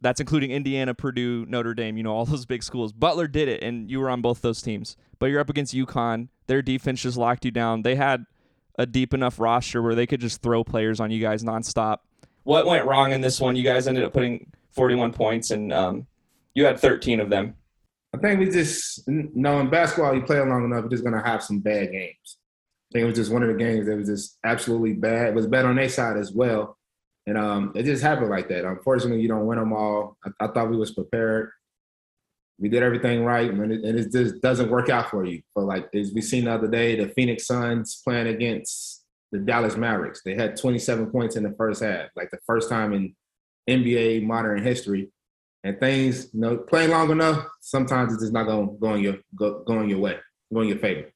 [0.00, 2.92] that's including Indiana, Purdue, Notre Dame, you know, all those big schools.
[2.92, 4.96] Butler did it, and you were on both those teams.
[5.18, 6.28] But you're up against UConn.
[6.46, 7.82] Their defense just locked you down.
[7.82, 8.24] They had
[8.78, 11.98] a deep enough roster where they could just throw players on you guys nonstop.
[12.44, 13.56] What went wrong in this one?
[13.56, 16.06] You guys ended up putting 41 points, and um,
[16.54, 17.54] you had 13 of them.
[18.14, 21.20] I think we just, you know, in basketball, you play long enough, you're just going
[21.20, 22.38] to have some bad games.
[22.90, 25.28] I think it was just one of the games that was just absolutely bad.
[25.28, 26.75] It was bad on their side as well.
[27.26, 28.64] And um, it just happened like that.
[28.64, 30.16] Unfortunately, you don't win them all.
[30.24, 31.50] I, I thought we was prepared.
[32.58, 35.42] We did everything right, and it, and it, just doesn't work out for you.
[35.54, 39.76] But like as we seen the other day, the Phoenix Suns playing against the Dallas
[39.76, 40.22] Mavericks.
[40.24, 43.14] They had 27 points in the first half, like the first time in
[43.68, 45.10] NBA modern history.
[45.64, 49.02] And things, you know, playing long enough, sometimes it's just not going to go in
[49.02, 50.16] your go, go in your way,
[50.54, 51.10] going your favor.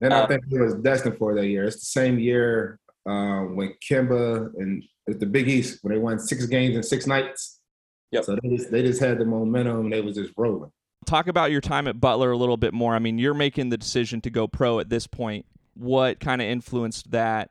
[0.00, 1.64] And I uh, think it was destined for that year.
[1.64, 6.46] It's the same year um, when Kemba and the Big East when they won six
[6.46, 7.60] games in six nights.
[8.12, 8.24] Yep.
[8.24, 9.90] So they just, they just had the momentum.
[9.90, 10.70] They was just rolling.
[11.06, 12.94] Talk about your time at Butler a little bit more.
[12.94, 15.46] I mean, you're making the decision to go pro at this point.
[15.74, 17.50] What kind of influenced that?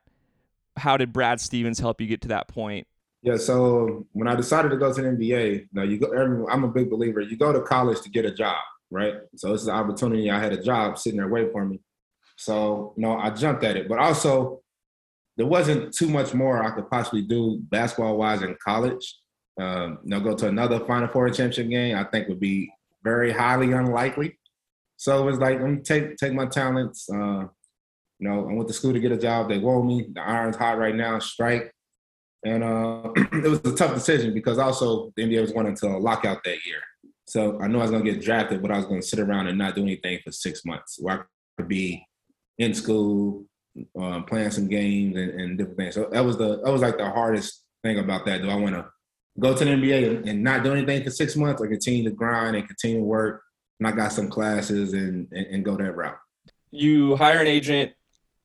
[0.78, 2.88] How did Brad Stevens help you get to that point?
[3.22, 6.48] Yeah, so when I decided to go to the NBA, now you go.
[6.48, 7.22] I'm a big believer.
[7.22, 8.58] You go to college to get a job,
[8.91, 9.15] right?
[9.36, 10.30] So this is an opportunity.
[10.30, 11.80] I had a job sitting there waiting for me.
[12.36, 13.88] So you know, I jumped at it.
[13.88, 14.62] But also,
[15.38, 19.17] there wasn't too much more I could possibly do basketball wise in college.
[19.60, 22.71] Um, you know, go to another Final Four championship game, I think would be
[23.04, 24.38] very highly unlikely.
[24.98, 27.10] So it was like, let me take take my talents.
[27.10, 27.45] Uh,
[28.19, 29.50] you know, I went to school to get a job.
[29.50, 30.08] They want me.
[30.13, 31.19] The iron's hot right now.
[31.19, 31.71] Strike.
[32.45, 36.26] And uh, it was a tough decision because also the NBA was wanting to lock
[36.26, 36.82] out that year.
[37.28, 39.19] So I knew I was going to get drafted, but I was going to sit
[39.19, 40.98] around and not do anything for six months.
[41.00, 41.24] Where I
[41.58, 42.06] could be
[42.58, 43.45] in school,
[43.99, 45.95] um, playing some games and, and, different things.
[45.95, 48.41] So that was the that was like the hardest thing about that.
[48.41, 48.85] Do I want to
[49.39, 52.11] go to the NBA and, and, not do anything for six months, or continue to
[52.11, 53.41] grind and continue to work?
[53.79, 56.17] And I got some classes and, and, and go that route.
[56.71, 57.91] You hire an agent.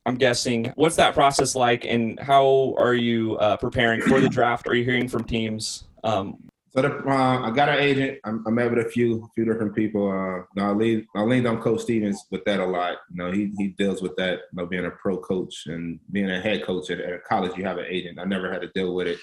[0.06, 0.72] I'm guessing.
[0.76, 4.66] What's that process like, and how are you uh, preparing for the draft?
[4.66, 5.84] Are you hearing from teams?
[6.02, 8.20] Um, so the, uh, I got an agent.
[8.24, 10.09] I'm, I met with a few few different people.
[10.11, 12.98] Uh, I lean I leaned on Coach Stevens with that a lot.
[13.11, 14.40] You know, he he deals with that.
[14.52, 17.64] You know, being a pro coach and being a head coach at, at college, you
[17.64, 18.20] have an agent.
[18.20, 19.18] I never had to deal with it.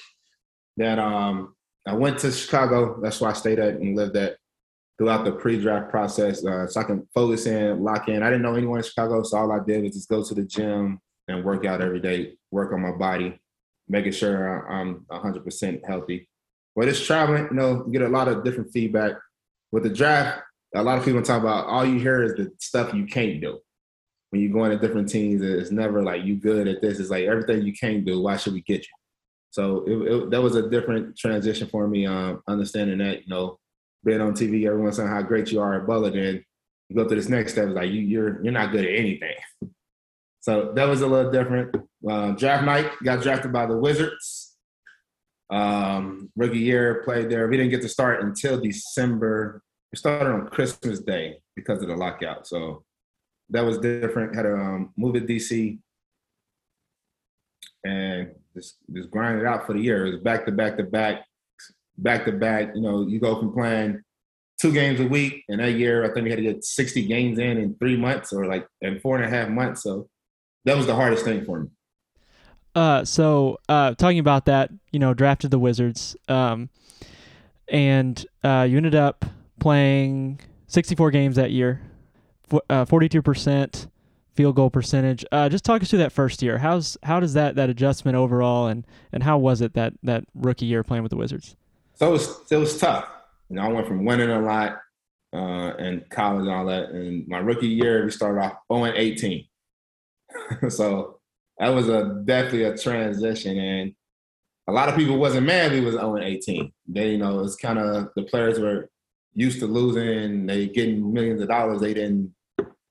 [0.75, 1.55] Then um,
[1.88, 2.99] I went to Chicago.
[3.01, 4.38] That's why I stayed at and lived at
[4.97, 8.23] throughout the pre-draft process, uh, so I can focus in, lock in.
[8.23, 10.43] I didn't know anyone in Chicago, so all I did was just go to the
[10.43, 13.39] gym and work out every day, work on my body,
[13.88, 16.27] making sure I'm 100% healthy
[16.77, 19.13] but it's traveling, you know, you get a lot of different feedback.
[19.71, 20.43] With the draft,
[20.75, 23.59] a lot of people talk about all you hear is the stuff you can't do.
[24.29, 26.99] When you go into different teams, it's never like you good at this.
[26.99, 28.21] It's like everything you can't do.
[28.21, 28.93] Why should we get you?
[29.49, 32.05] So it, it, that was a different transition for me.
[32.05, 33.57] Um, understanding that you know,
[34.05, 36.45] being on TV, everyone's saying how great you are at Butler, then
[36.89, 37.69] you go to this next step.
[37.69, 39.35] It's like you, you're you're not good at anything.
[40.39, 41.75] So that was a little different.
[42.09, 44.46] Uh, draft night, got drafted by the Wizards.
[45.49, 47.47] Um, rookie year, played there.
[47.47, 49.62] We didn't get to start until December.
[49.91, 52.47] We started on Christmas Day because of the lockout.
[52.47, 52.83] So
[53.49, 54.36] that was different.
[54.36, 55.79] Had to um, move to DC
[57.86, 60.05] and just just grind it out for the year.
[60.05, 61.25] It was back to back to back,
[61.97, 62.71] back to back.
[62.75, 64.01] You know, you go from playing
[64.60, 67.39] two games a week, and that year I think we had to get 60 games
[67.39, 69.83] in in three months or like in four and a half months.
[69.83, 70.10] So
[70.65, 71.69] that was the hardest thing for me.
[72.77, 76.69] Uh, so uh, talking about that, you know, drafted the Wizards, um,
[77.67, 79.25] and uh, you ended up
[79.59, 81.81] playing 64 games that year,
[82.69, 83.87] uh, 42%
[84.35, 85.25] field goal percentage.
[85.31, 86.59] Uh, just talk us through that first year.
[86.59, 90.67] How's how does that that adjustment overall, and and how was it that that rookie
[90.67, 91.55] year playing with the Wizards?
[91.95, 93.09] So it was it was tough.
[93.49, 94.77] You know, I went from winning a lot
[95.33, 98.95] uh, in college and all that, and my rookie year we started off 0 and
[98.95, 99.47] 18.
[100.69, 101.16] so
[101.59, 103.93] that was a definitely a transition, and
[104.67, 106.71] a lot of people wasn't mad we was 0 and 18.
[106.87, 108.89] They, you know, it's kind of the players were
[109.33, 111.79] used to losing, they getting millions of dollars.
[111.79, 112.33] They didn't,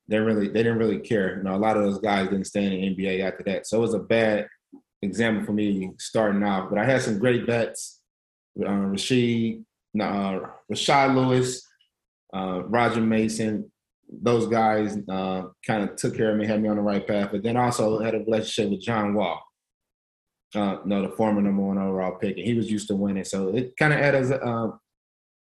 [0.08, 1.36] they really, they didn't really care.
[1.36, 3.66] You know, a lot of those guys didn't stay in the NBA after that.
[3.66, 4.46] So it was a bad
[5.02, 6.70] example for me starting off.
[6.70, 8.00] But I had some great bets.
[8.58, 9.64] Uh, Rashid,
[10.00, 10.38] uh,
[10.72, 11.66] Rashard Lewis,
[12.32, 13.70] uh, Roger Mason,
[14.08, 17.30] those guys uh, kind of took care of me, had me on the right path.
[17.32, 19.42] But then also had a relationship with John Wall,
[20.54, 23.24] uh, no, the former number one overall pick, and he was used to winning.
[23.24, 24.68] So it kind of had us, uh,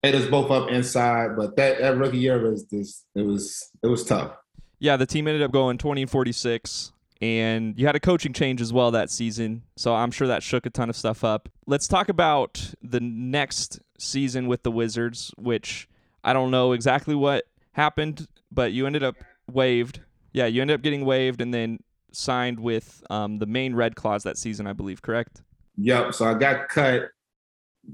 [0.03, 1.35] us both up inside.
[1.37, 4.33] But that, that rookie year was this, it was it was tough.
[4.79, 8.61] Yeah, the team ended up going 20 and 46, and you had a coaching change
[8.61, 9.63] as well that season.
[9.75, 11.49] So I'm sure that shook a ton of stuff up.
[11.67, 15.89] Let's talk about the next season with the Wizards, which
[16.23, 19.15] I don't know exactly what happened, but you ended up
[19.51, 20.01] waived.
[20.33, 21.79] Yeah, you ended up getting waived and then
[22.11, 25.41] signed with um, the Maine Red Claws that season, I believe, correct?
[25.77, 26.13] Yep.
[26.13, 27.09] So I got cut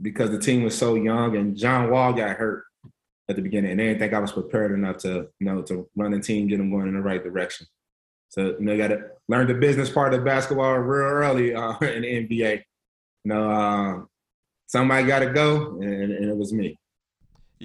[0.01, 2.63] because the team was so young and John Wall got hurt
[3.29, 5.87] at the beginning and they didn't think I was prepared enough to, you know, to
[5.95, 7.67] run the team, get them going in the right direction.
[8.29, 11.77] So, you know, you got to learn the business part of basketball real early uh,
[11.79, 12.63] in the NBA.
[13.23, 14.01] You know, uh,
[14.67, 16.77] somebody got to go, and, and, it was me.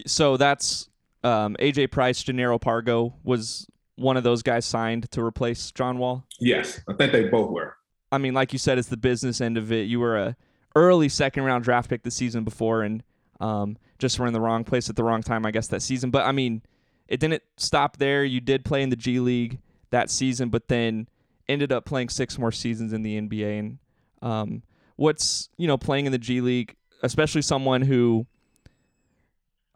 [0.06, 0.88] So that's
[1.22, 6.24] um, AJ Price, Jannero Pargo was one of those guys signed to replace John Wall.
[6.38, 7.76] Yes, I think they both were.
[8.12, 9.86] I mean, like you said, it's the business end of it.
[9.86, 10.36] You were a
[10.74, 13.02] early second round draft pick the season before, and
[13.40, 16.10] um, just were in the wrong place at the wrong time, I guess, that season.
[16.10, 16.62] But I mean,
[17.08, 18.24] it didn't stop there.
[18.24, 19.58] You did play in the G League
[19.90, 21.08] that season, but then
[21.48, 23.58] ended up playing six more seasons in the NBA.
[23.58, 23.78] And
[24.22, 24.62] um,
[24.96, 28.26] what's you know playing in the G League, especially someone who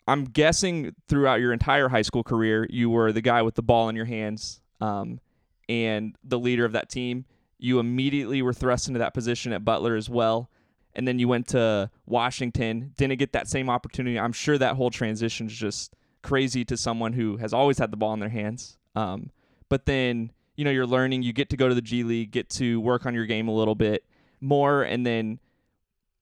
[0.06, 3.88] I'm guessing throughout your entire high school career, you were the guy with the ball
[3.88, 5.20] in your hands um,
[5.68, 7.24] and the leader of that team.
[7.58, 10.50] You immediately were thrust into that position at Butler as well.
[10.94, 14.18] And then you went to Washington, didn't get that same opportunity.
[14.18, 17.96] I'm sure that whole transition is just crazy to someone who has always had the
[17.96, 18.78] ball in their hands.
[18.94, 19.30] Um,
[19.68, 22.48] but then, you know, you're learning, you get to go to the G League, get
[22.50, 24.04] to work on your game a little bit
[24.40, 25.40] more, and then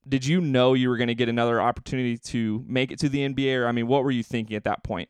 [0.09, 3.29] did you know you were going to get another opportunity to make it to the
[3.29, 3.59] NBA?
[3.59, 5.09] Or I mean, what were you thinking at that point?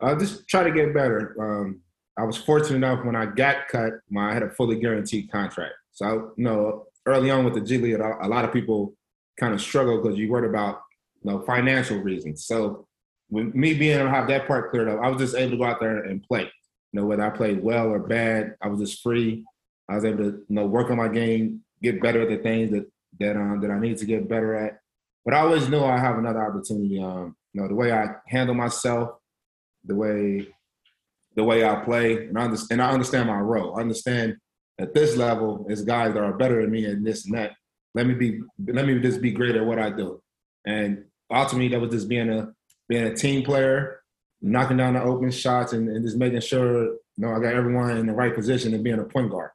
[0.00, 1.34] I just try to get better.
[1.40, 1.80] Um,
[2.18, 5.74] I was fortunate enough when I got cut, my, I had a fully guaranteed contract.
[5.92, 8.94] So, you know, early on with the G League, a lot of people
[9.38, 10.82] kind of struggle because you worried about
[11.22, 12.46] you know financial reasons.
[12.46, 12.86] So,
[13.30, 15.56] with me being able to have that part cleared up, I was just able to
[15.56, 16.42] go out there and play.
[16.92, 19.44] You know, whether I played well or bad, I was just free.
[19.88, 22.70] I was able to you know work on my game, get better at the things
[22.70, 22.86] that
[23.20, 24.78] that um that I need to get better at.
[25.24, 27.02] But I always knew I have another opportunity.
[27.02, 29.10] Um, you know, the way I handle myself,
[29.84, 30.48] the way
[31.36, 33.76] the way I play, and I understand, and I understand my role.
[33.76, 34.36] I understand
[34.78, 37.52] at this level, there's guys that are better than me and this and that.
[37.94, 40.20] Let me be, let me just be great at what I do.
[40.66, 42.52] And ultimately, that was just being a
[42.88, 44.00] being a team player,
[44.42, 47.96] knocking down the open shots, and, and just making sure you know I got everyone
[47.96, 49.50] in the right position and being a point guard.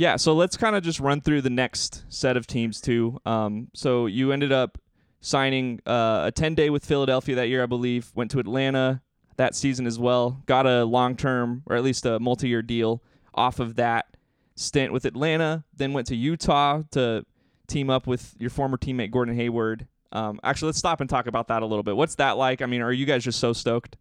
[0.00, 3.20] Yeah, so let's kind of just run through the next set of teams too.
[3.26, 4.78] Um, so you ended up
[5.20, 8.10] signing uh, a 10 day with Philadelphia that year, I believe.
[8.14, 9.02] Went to Atlanta
[9.36, 10.42] that season as well.
[10.46, 13.02] Got a long term or at least a multi year deal
[13.34, 14.06] off of that
[14.54, 15.64] stint with Atlanta.
[15.76, 17.26] Then went to Utah to
[17.66, 19.86] team up with your former teammate Gordon Hayward.
[20.12, 21.94] Um, actually, let's stop and talk about that a little bit.
[21.94, 22.62] What's that like?
[22.62, 23.98] I mean, are you guys just so stoked?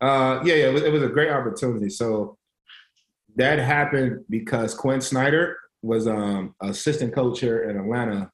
[0.00, 1.90] Uh, yeah, yeah, it was, it was a great opportunity.
[1.90, 2.38] So
[3.36, 8.30] that happened because Quin Snyder was um assistant coach here in Atlanta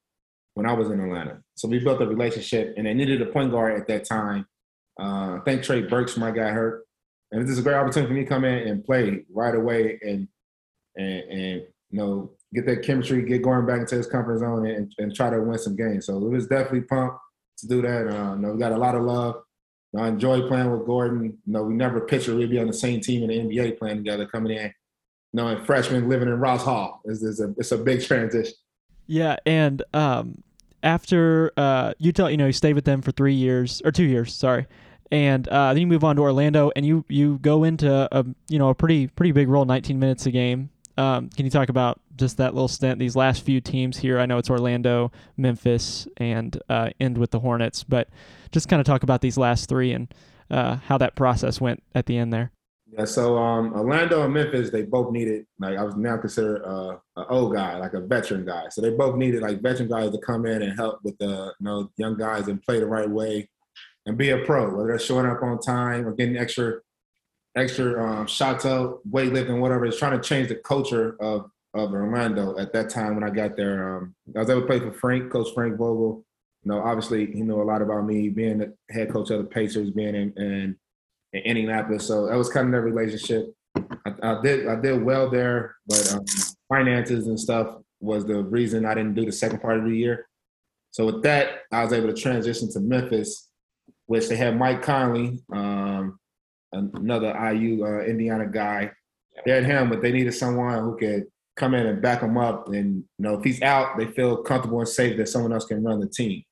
[0.55, 1.43] when I was in Atlanta.
[1.55, 4.47] So we built a relationship, and they needed a point guard at that time.
[5.01, 6.85] Uh, I think Trey Burks might got hurt,
[7.31, 9.99] and this is a great opportunity for me to come in and play right away
[10.03, 10.29] and
[10.97, 14.93] and and you know get that chemistry, get going back into his comfort zone, and,
[14.99, 16.07] and try to win some games.
[16.07, 17.17] So it was definitely pumped
[17.59, 18.09] to do that.
[18.09, 19.37] Uh, you know, we got a lot of love.
[19.97, 21.25] I enjoy playing with Gordon.
[21.25, 23.99] You know, we never pictured we'd be on the same team in the NBA playing
[23.99, 24.73] together, coming in.
[25.33, 28.55] You know, and freshman living in Ross Hall is is a it's a big transition.
[29.07, 30.43] Yeah, and um,
[30.83, 34.35] after uh, Utah, you know, you stayed with them for three years or two years,
[34.35, 34.67] sorry,
[35.11, 38.59] and uh, then you move on to Orlando, and you you go into a you
[38.59, 40.71] know a pretty pretty big role, 19 minutes a game.
[40.99, 44.19] Um, can you talk about just that little stint, these last few teams here?
[44.19, 48.09] I know it's Orlando, Memphis, and uh, end with the Hornets, but
[48.51, 50.13] just kind of talk about these last three and
[50.51, 52.51] uh, how that process went at the end there.
[52.93, 56.99] Yeah, so um, Orlando and Memphis, they both needed like I was now considered uh,
[57.17, 58.69] an old guy, like a veteran guy.
[58.69, 61.65] So they both needed like veteran guys to come in and help with the you
[61.65, 63.49] know young guys and play the right way
[64.05, 66.81] and be a pro, whether they're showing up on time or getting extra
[67.57, 69.87] extra um, shots up, weightlifting, whatever.
[69.87, 73.57] It's trying to change the culture of of Orlando at that time when I got
[73.57, 73.97] there.
[73.97, 76.27] Um, I was able to play for Frank, Coach Frank Vogel.
[76.63, 79.45] You know, obviously he knew a lot about me being the head coach of the
[79.45, 80.77] Pacers, being in, in
[81.33, 82.07] in Indianapolis.
[82.07, 83.55] So that was kind of their relationship.
[83.77, 86.25] I, I did I did well there, but um,
[86.69, 90.27] finances and stuff was the reason I didn't do the second part of the year.
[90.91, 93.49] So with that, I was able to transition to Memphis,
[94.07, 96.19] which they had Mike Conley, um,
[96.73, 98.93] another IU uh, Indiana guy.
[99.47, 101.25] They had him, but they needed someone who could
[101.57, 102.69] come in and back him up.
[102.69, 105.83] And you know, if he's out, they feel comfortable and safe that someone else can
[105.83, 106.43] run the team.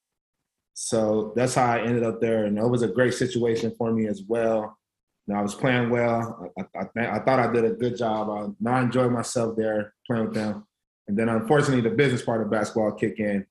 [0.82, 4.06] So that's how I ended up there, and it was a great situation for me
[4.06, 4.78] as well.
[5.26, 6.50] You know, I was playing well.
[6.58, 8.30] I, I, I, thought I did a good job.
[8.30, 10.66] I, I enjoyed myself there playing with them.
[11.06, 13.44] And then, unfortunately, the business part of basketball kicked in.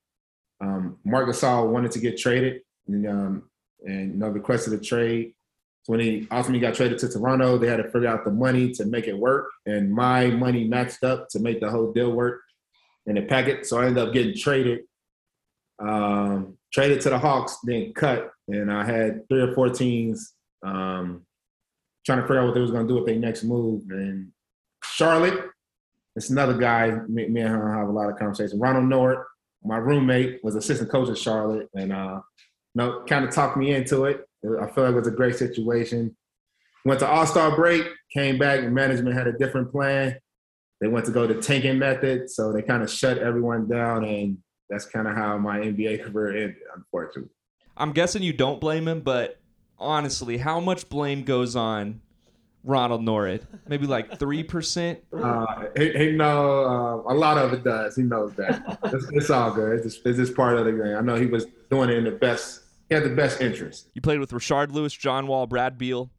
[0.60, 3.44] Um, Marc Gasol wanted to get traded, and, um,
[3.86, 5.36] and you know, requested a trade.
[5.84, 8.72] So when he ultimately got traded to Toronto, they had to figure out the money
[8.72, 12.42] to make it work, and my money matched up to make the whole deal work
[13.06, 13.68] in the packet.
[13.68, 14.80] So I ended up getting traded
[15.78, 20.34] um, traded to the Hawks, then cut, and I had three or four teams
[20.66, 21.26] um,
[22.06, 23.84] trying to figure out what they was going to do with their next move.
[23.90, 24.30] And
[24.84, 25.46] Charlotte,
[26.16, 26.92] it's another guy.
[27.08, 28.60] Me, me and her have a lot of conversation.
[28.60, 29.24] Ronald Nored,
[29.64, 32.22] my roommate, was assistant coach at Charlotte, and uh,
[32.76, 34.26] you know, kind of talked me into it.
[34.44, 36.16] I feel like it was a great situation.
[36.86, 40.18] Went to All Star break, came back, and management had a different plan.
[40.82, 44.38] They went to go to tanking method, so they kind of shut everyone down and
[44.70, 47.32] that's kind of how my NBA career ended, unfortunately.
[47.78, 49.40] I'm guessing you don't blame him, but
[49.78, 52.02] honestly, how much blame goes on
[52.64, 53.42] Ronald Nored?
[53.68, 55.00] Maybe like three percent.
[55.14, 56.66] Uh, he, he know
[57.08, 57.96] uh, a lot of it does.
[57.96, 58.80] He knows that.
[58.84, 59.78] it's, it's, all good.
[59.78, 60.96] It's just, it's just part of the game.
[60.96, 62.64] I know he was doing it in the best.
[62.90, 63.90] He had the best interest.
[63.94, 66.10] You played with Rashard Lewis, John Wall, Brad Beal,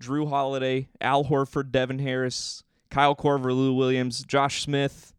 [0.00, 5.14] Jrue Holiday, Al Horford, Devin Harris, Kyle Korver, Lou Williams, Josh Smith,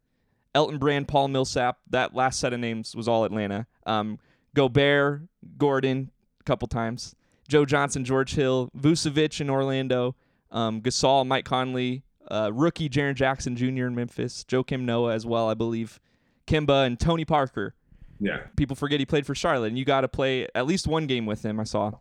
[0.55, 1.77] Elton Brand, Paul Millsap.
[1.89, 3.67] That last set of names was all Atlanta.
[3.85, 4.19] Um,
[4.55, 5.23] Gobert,
[5.57, 7.15] Gordon, a couple times.
[7.47, 10.15] Joe Johnson, George Hill, Vucevic in Orlando,
[10.51, 13.88] um, Gasol, Mike Conley, uh, rookie Jaren Jackson Jr.
[13.88, 15.99] in Memphis, Joakim Noah as well, I believe,
[16.45, 17.73] Kemba, and Tony Parker.
[18.19, 18.41] Yeah.
[18.55, 21.25] People forget he played for Charlotte, and you got to play at least one game
[21.25, 21.59] with him.
[21.59, 21.91] I saw.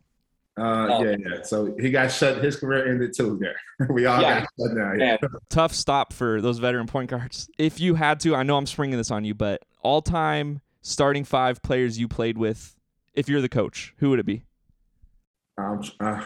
[0.59, 1.05] Uh, oh.
[1.05, 1.43] yeah, yeah.
[1.43, 2.43] So he got shut.
[2.43, 3.39] His career ended too.
[3.41, 4.41] There, we all yeah.
[4.41, 4.99] got shut down.
[4.99, 5.17] Yeah.
[5.51, 7.49] Tough stop for those veteran point guards.
[7.59, 11.63] If you had to, I know I'm springing this on you, but all-time starting five
[11.63, 12.75] players you played with,
[13.15, 14.43] if you're the coach, who would it be?
[15.59, 16.23] Um, uh,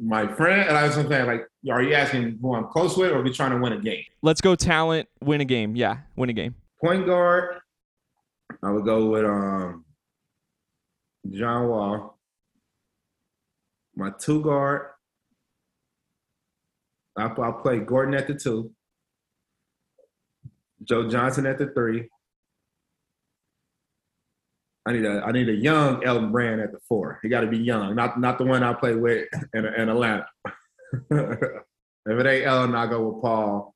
[0.00, 3.18] my friend, and I was saying, like, are you asking who I'm close with, or
[3.18, 4.04] are we trying to win a game?
[4.22, 5.76] Let's go talent, win a game.
[5.76, 6.54] Yeah, win a game.
[6.82, 7.60] Point guard,
[8.62, 9.84] I would go with um,
[11.30, 12.18] John Wall
[14.00, 14.86] my two guard.
[17.16, 18.72] I'll, I'll play Gordon at the two,
[20.82, 22.08] Joe Johnson at the three.
[24.86, 27.20] I need a I need a young Elton Brand at the four.
[27.22, 30.26] He got to be young, not not the one I play with in, in Atlanta.
[31.10, 31.62] if
[32.06, 33.74] it ain't Elton, I'll go with Paul,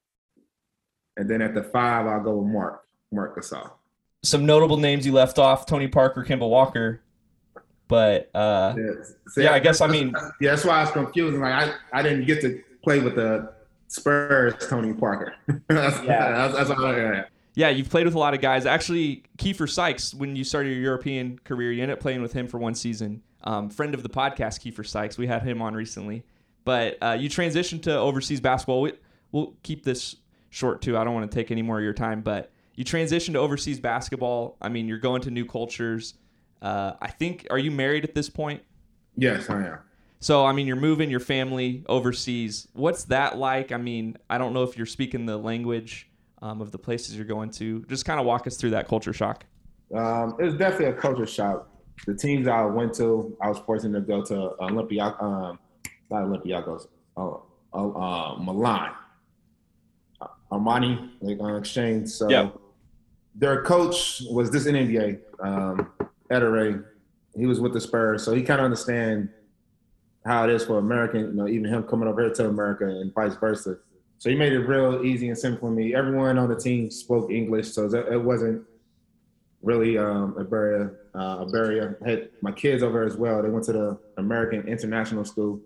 [1.18, 2.80] and then at the five, I'll go with Mark
[3.12, 3.70] Marc Gasol.
[4.22, 7.03] Some notable names you left off: Tony Parker, Kemba Walker.
[7.88, 8.90] But uh, yeah,
[9.28, 11.40] See, yeah I guess I mean yeah, that's why I was confusing.
[11.40, 13.52] Like I, I didn't get to play with the
[13.88, 15.34] Spurs Tony Parker.
[15.68, 17.24] that's, yeah, that's, that's all, yeah.
[17.56, 18.66] Yeah, you've played with a lot of guys.
[18.66, 22.48] Actually, Keifer Sykes, when you started your European career, you ended up playing with him
[22.48, 23.22] for one season.
[23.44, 25.16] Um, friend of the podcast, Keifer Sykes.
[25.16, 26.24] We had him on recently.
[26.64, 28.80] But uh, you transitioned to overseas basketball.
[28.80, 28.94] We,
[29.30, 30.16] we'll keep this
[30.50, 30.98] short too.
[30.98, 32.22] I don't want to take any more of your time.
[32.22, 34.56] But you transitioned to overseas basketball.
[34.60, 36.14] I mean, you're going to new cultures.
[36.64, 38.62] Uh, I think, are you married at this point?
[39.16, 39.78] Yes, I am.
[40.18, 42.68] So, I mean, you're moving your family overseas.
[42.72, 43.70] What's that like?
[43.70, 46.08] I mean, I don't know if you're speaking the language
[46.40, 47.84] um, of the places you're going to.
[47.84, 49.44] Just kind of walk us through that culture shock.
[49.94, 51.68] Um, it was definitely a culture shock.
[52.06, 55.58] The teams I went to, I was fortunate to go to Olympiacos, um,
[56.10, 56.86] not Olympiacos,
[57.18, 57.34] uh,
[57.74, 58.92] uh, uh, Milan,
[60.50, 62.08] Armani like, uh, exchange.
[62.08, 62.58] So Yep.
[63.34, 65.92] their coach was this in NBA, um,
[66.30, 66.84] Ettore.
[67.36, 69.28] He was with the Spurs, so he kind of understand
[70.24, 73.12] how it is for American, you know, even him coming over here to America and
[73.12, 73.76] vice versa.
[74.18, 75.94] So he made it real easy and simple for me.
[75.94, 78.62] Everyone on the team spoke English, so it it wasn't
[79.62, 81.00] really um, a barrier.
[81.14, 81.98] Uh, a barrier.
[82.04, 83.42] I had my kids over as well.
[83.42, 85.60] They went to the American International School,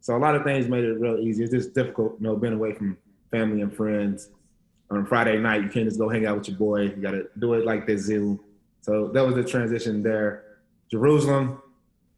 [0.00, 1.42] so a lot of things made it real easy.
[1.42, 2.96] It's just difficult, you know, being away from
[3.30, 4.30] family and friends.
[4.90, 6.82] On Friday night, you can't just go hang out with your boy.
[6.82, 8.38] You got to do it like this Zoom.
[8.86, 10.44] So that was the transition there.
[10.88, 11.60] Jerusalem,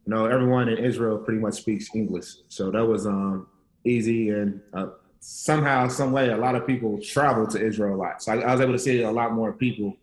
[0.04, 3.46] you know, everyone in Israel pretty much speaks English, so that was um,
[3.84, 4.28] easy.
[4.28, 4.88] And uh,
[5.18, 8.22] somehow, some way, a lot of people travel to Israel a lot.
[8.22, 9.96] So I, I was able to see a lot more people.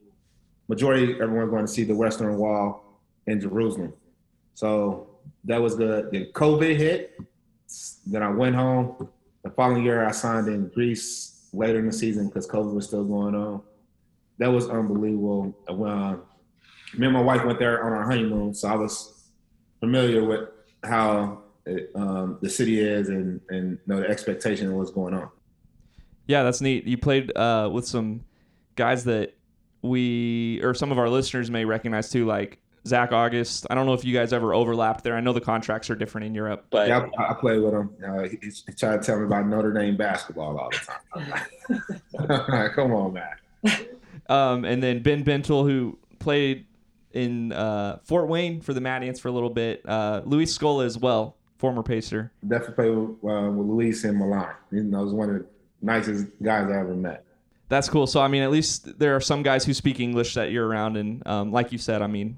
[0.68, 3.94] Majority, everyone going to see the Western Wall in Jerusalem.
[4.56, 5.08] So
[5.44, 6.10] that was good.
[6.12, 7.16] Then COVID hit.
[8.08, 9.08] Then I went home.
[9.44, 13.04] The following year, I signed in Greece later in the season because COVID was still
[13.04, 13.62] going on.
[14.40, 15.56] That was unbelievable.
[15.70, 16.22] When
[16.94, 19.30] me and my wife went there on our honeymoon, so I was
[19.80, 20.50] familiar with
[20.84, 25.14] how it, um, the city is and and you know, the expectation of what's going
[25.14, 25.30] on.
[26.28, 26.86] Yeah, that's neat.
[26.86, 28.24] You played uh, with some
[28.76, 29.36] guys that
[29.82, 33.66] we or some of our listeners may recognize too, like Zach Auguste.
[33.70, 35.16] I don't know if you guys ever overlapped there.
[35.16, 37.90] I know the contracts are different in Europe, but Yeah, I, I played with him.
[38.06, 40.80] Uh, he, he tried to tell me about Notre Dame basketball all the
[42.28, 42.70] time.
[42.76, 43.36] Come on, man.
[44.30, 46.66] um, and then Ben Bentil, who played
[47.16, 49.82] in uh, Fort Wayne for the Mad Ants for a little bit.
[49.88, 52.32] Uh, Luis Scola as well, former Pacer.
[52.48, 54.54] Definitely played with, uh, with Luis in Milan.
[54.72, 55.46] You know, he was one of the
[55.82, 57.24] nicest guys I ever met.
[57.70, 58.06] That's cool.
[58.06, 60.98] So I mean, at least there are some guys who speak English that you're around,
[60.98, 62.38] and um, like you said, I mean,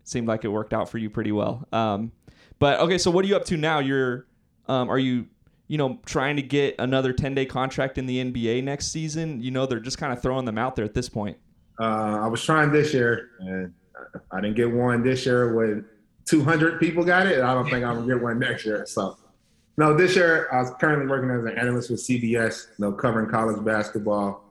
[0.00, 1.66] it seemed like it worked out for you pretty well.
[1.72, 2.12] Um,
[2.58, 3.78] but okay, so what are you up to now?
[3.80, 4.26] You're,
[4.68, 5.26] um, are you,
[5.66, 9.42] you know, trying to get another 10 day contract in the NBA next season?
[9.42, 11.38] You know, they're just kind of throwing them out there at this point.
[11.80, 13.72] Uh, I was trying this year, and
[14.30, 15.84] I didn't get one this year when
[16.24, 17.42] 200 people got it.
[17.42, 18.84] I don't think I'm gonna get one next year.
[18.86, 19.16] So,
[19.76, 23.28] no, this year I was currently working as an analyst with CBS, you know, covering
[23.30, 24.44] college basketball.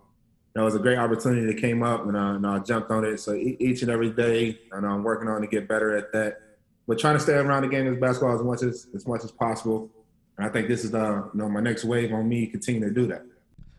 [0.55, 3.19] It was a great opportunity that came up, and I, and I jumped on it.
[3.19, 6.41] So each and every day, and I'm working on to get better at that.
[6.87, 9.31] But trying to stay around the game of basketball as much as as much as
[9.31, 9.89] possible.
[10.37, 12.93] And I think this is the you know my next wave on me continuing to
[12.93, 13.23] do that.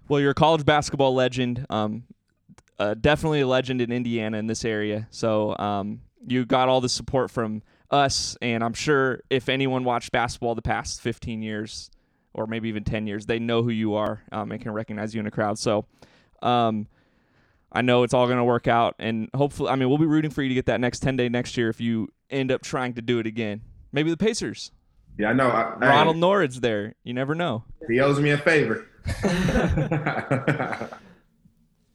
[0.09, 1.67] Well, you're a college basketball legend.
[1.69, 2.05] Um,
[2.81, 5.07] uh, definitely a legend in Indiana in this area.
[5.11, 10.13] So um, you got all the support from us, and I'm sure if anyone watched
[10.13, 11.91] basketball the past 15 years,
[12.33, 15.21] or maybe even 10 years, they know who you are um, and can recognize you
[15.21, 15.59] in a crowd.
[15.59, 15.85] So
[16.41, 16.87] um,
[17.71, 20.31] I know it's all going to work out, and hopefully, I mean, we'll be rooting
[20.31, 22.95] for you to get that next 10 day next year if you end up trying
[22.95, 23.61] to do it again.
[23.93, 24.73] Maybe the Pacers.
[25.19, 25.51] Yeah, I know.
[25.51, 26.95] I, Ronald Nored's there.
[27.05, 27.65] You never know.
[27.89, 28.87] he owes me a favor.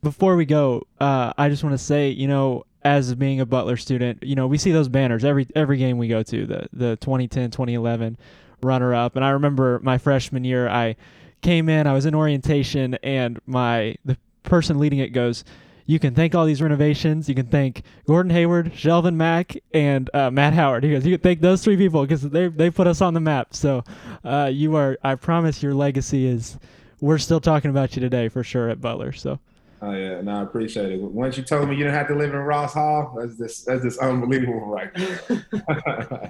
[0.05, 3.75] before we go, uh, I just want to say, you know, as being a Butler
[3.75, 6.95] student, you know, we see those banners every every game we go to, the the
[6.97, 8.15] 2010, 2011
[8.61, 9.15] runner up.
[9.15, 10.95] And I remember my freshman year, I
[11.41, 15.43] came in, I was in orientation, and my the person leading it goes,
[15.87, 17.27] "You can thank all these renovations.
[17.27, 21.23] You can thank Gordon Hayward, Shelvin Mack, and uh, Matt Howard." He goes, "You can
[21.23, 23.83] thank those three people because they they put us on the map." So,
[24.23, 24.99] uh, you are.
[25.03, 26.59] I promise your legacy is.
[27.01, 29.11] We're still talking about you today for sure at Butler.
[29.11, 29.39] So.
[29.81, 31.01] Oh yeah, no, I appreciate it.
[31.01, 33.83] Once you told me you didn't have to live in Ross Hall, that's just that's
[33.83, 34.91] just unbelievable, right?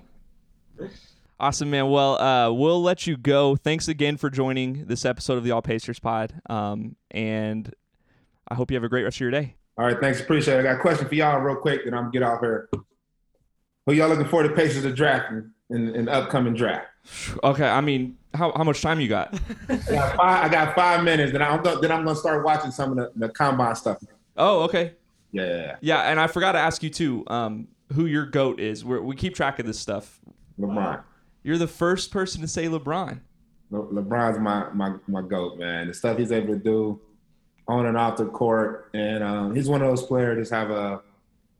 [1.40, 1.90] Awesome, man.
[1.90, 3.56] Well, uh, we'll let you go.
[3.56, 6.32] Thanks again for joining this episode of the All Pacers Pod.
[6.48, 7.74] Um, and
[8.48, 9.56] I hope you have a great rest of your day.
[9.76, 10.60] All right, thanks, appreciate it.
[10.60, 12.68] I got a question for y'all real quick, and I'm gonna get off here.
[13.84, 16.86] Who y'all looking for the Pacers to draft in, in, in the upcoming draft?
[17.42, 19.38] Okay, I mean, how, how much time you got?
[19.68, 22.70] I got five, I got five minutes, then I'm go- then I'm gonna start watching
[22.70, 23.98] some of the, the combine stuff.
[24.36, 24.94] Oh, okay.
[25.32, 25.76] Yeah, yeah, yeah.
[25.80, 27.24] Yeah, and I forgot to ask you too.
[27.26, 28.84] Um, who your goat is?
[28.84, 30.20] We're, we keep track of this stuff.
[30.58, 31.02] LeBron.
[31.42, 33.20] You're the first person to say LeBron.
[33.70, 35.88] Le- LeBron's my my my goat, man.
[35.88, 37.00] The stuff he's able to do
[37.68, 41.00] on and off the court, and um, he's one of those players that have a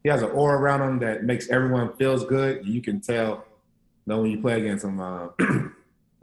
[0.03, 2.67] he has an aura around him that makes everyone feels good.
[2.67, 3.45] You can tell, you
[4.07, 5.01] know, when you play against him.
[5.01, 5.29] Uh,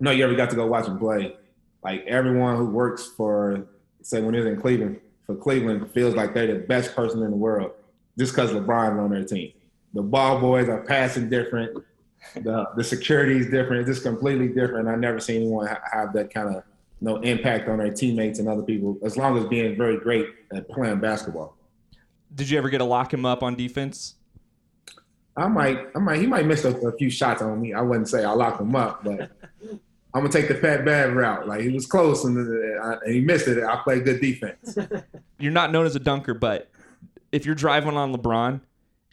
[0.01, 1.35] no, you ever got to go watch him play?
[1.83, 3.65] Like everyone who works for,
[4.01, 7.31] say, when he was in Cleveland for Cleveland feels like they're the best person in
[7.31, 7.71] the world
[8.17, 9.53] just because LeBron's on their team.
[9.93, 11.83] The ball boys are passing different.
[12.35, 13.87] The the security is different.
[13.87, 14.87] It's just completely different.
[14.87, 16.63] I never seen anyone ha- have that kind of
[16.99, 20.69] no impact on their teammates and other people, as long as being very great at
[20.69, 21.57] playing basketball.
[22.33, 24.15] Did you ever get to lock him up on defense?
[25.35, 27.73] I might, I might, he might miss a, a few shots on me.
[27.73, 29.31] I wouldn't say I locked him up, but
[30.13, 31.47] I'm gonna take the Pat Bad route.
[31.47, 33.63] Like he was close and, uh, and he missed it.
[33.63, 34.77] I played good defense.
[35.39, 36.69] You're not known as a dunker, but
[37.31, 38.61] if you're driving on LeBron,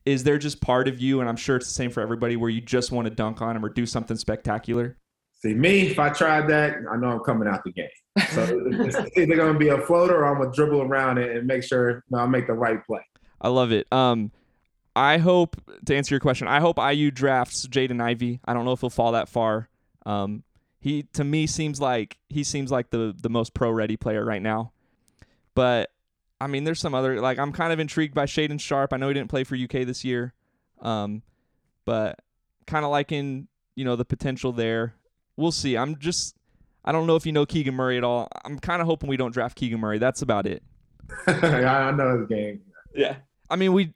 [0.04, 2.50] is there just part of you, and I'm sure it's the same for everybody, where
[2.50, 4.96] you just want to dunk on him or do something spectacular?
[5.34, 7.88] See me, if I tried that, I know I'm coming out the game.
[8.30, 11.62] So it's either gonna be a floater or I'm gonna dribble around it and make
[11.62, 13.00] sure you know, I make the right play.
[13.40, 13.86] I love it.
[13.92, 14.32] Um,
[14.96, 16.48] I hope to answer your question.
[16.48, 18.40] I hope IU drafts Jaden Ivey.
[18.44, 19.68] I don't know if he'll fall that far.
[20.04, 20.42] Um,
[20.80, 24.42] he to me seems like he seems like the the most pro ready player right
[24.42, 24.72] now.
[25.54, 25.90] But
[26.40, 28.92] I mean, there's some other like I'm kind of intrigued by Shaedon Sharpe.
[28.92, 30.34] I know he didn't play for UK this year,
[30.80, 31.22] um,
[31.84, 32.20] but
[32.66, 34.94] kind of liking you know the potential there.
[35.36, 35.76] We'll see.
[35.76, 36.36] I'm just
[36.84, 38.28] I don't know if you know Keegan Murray at all.
[38.44, 39.98] I'm kind of hoping we don't draft Keegan Murray.
[39.98, 40.62] That's about it.
[41.26, 42.60] I know the game.
[42.94, 43.16] Yeah.
[43.50, 43.94] I mean, we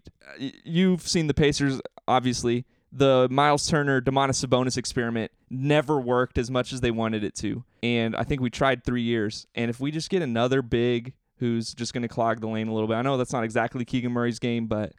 [0.65, 2.65] you've seen the Pacers obviously.
[2.93, 7.65] The Miles Turner Domantas Sabonis experiment never worked as much as they wanted it to.
[7.83, 9.47] And I think we tried 3 years.
[9.55, 12.73] And if we just get another big who's just going to clog the lane a
[12.73, 12.95] little bit.
[12.95, 14.93] I know that's not exactly Keegan Murray's game, but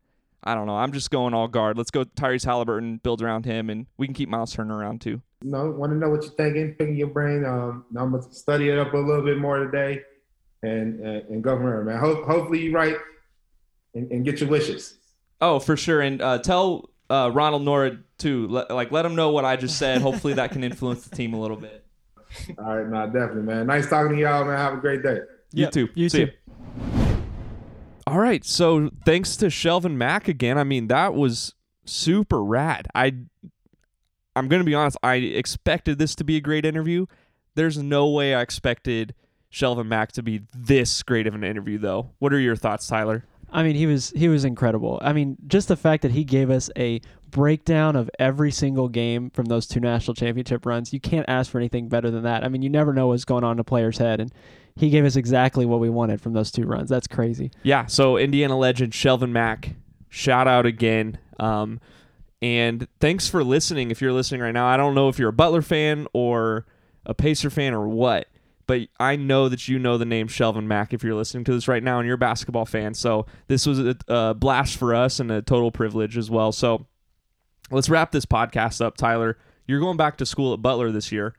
[0.43, 0.75] I don't know.
[0.75, 1.77] I'm just going all guard.
[1.77, 5.21] Let's go Tyrese Halliburton, build around him and we can keep Miles Turner around too.
[5.41, 7.45] You know, want to know what you're thinking, picking your brain.
[7.45, 10.01] Um, I'm gonna study it up a little bit more today,
[10.63, 11.97] and and, and go from there, man.
[11.99, 12.97] Ho- hopefully you right,
[13.93, 14.97] and, and get your wishes.
[15.39, 16.01] Oh, for sure.
[16.01, 18.47] And uh, tell uh, Ronald Nored too.
[18.47, 20.01] Let, like, let him know what I just said.
[20.01, 21.85] Hopefully, that can influence the team a little bit.
[22.57, 23.67] All right, nah, definitely, man.
[23.67, 24.57] Nice talking to y'all, man.
[24.57, 25.19] Have a great day.
[25.53, 25.89] You Yep, too.
[25.93, 26.25] you See ya.
[26.25, 26.31] too.
[28.07, 28.43] All right.
[28.43, 30.57] So thanks to Shelvin Mack again.
[30.57, 31.53] I mean, that was
[31.85, 32.87] super rad.
[32.95, 33.13] I
[34.35, 37.05] I'm gonna be honest, I expected this to be a great interview.
[37.55, 39.13] There's no way I expected
[39.51, 42.11] Shelvin Mack to be this great of an interview though.
[42.19, 43.25] What are your thoughts, Tyler?
[43.53, 44.99] I mean, he was he was incredible.
[45.01, 46.99] I mean, just the fact that he gave us a
[47.29, 50.91] breakdown of every single game from those two national championship runs.
[50.91, 52.43] You can't ask for anything better than that.
[52.43, 54.31] I mean, you never know what's going on in a player's head, and
[54.75, 56.89] he gave us exactly what we wanted from those two runs.
[56.89, 57.51] That's crazy.
[57.61, 59.75] Yeah, so Indiana legend Shelvin Mack,
[60.09, 61.19] shout out again.
[61.39, 61.79] Um,
[62.41, 63.91] and thanks for listening.
[63.91, 66.65] If you're listening right now, I don't know if you're a Butler fan or
[67.05, 68.27] a Pacer fan or what,
[68.67, 71.67] but I know that you know the name Shelvin Mack if you're listening to this
[71.67, 72.93] right now and you're a basketball fan.
[72.93, 76.51] So this was a, a blast for us and a total privilege as well.
[76.51, 76.85] So
[77.71, 79.37] let's wrap this podcast up, Tyler.
[79.67, 81.35] You're going back to school at Butler this year,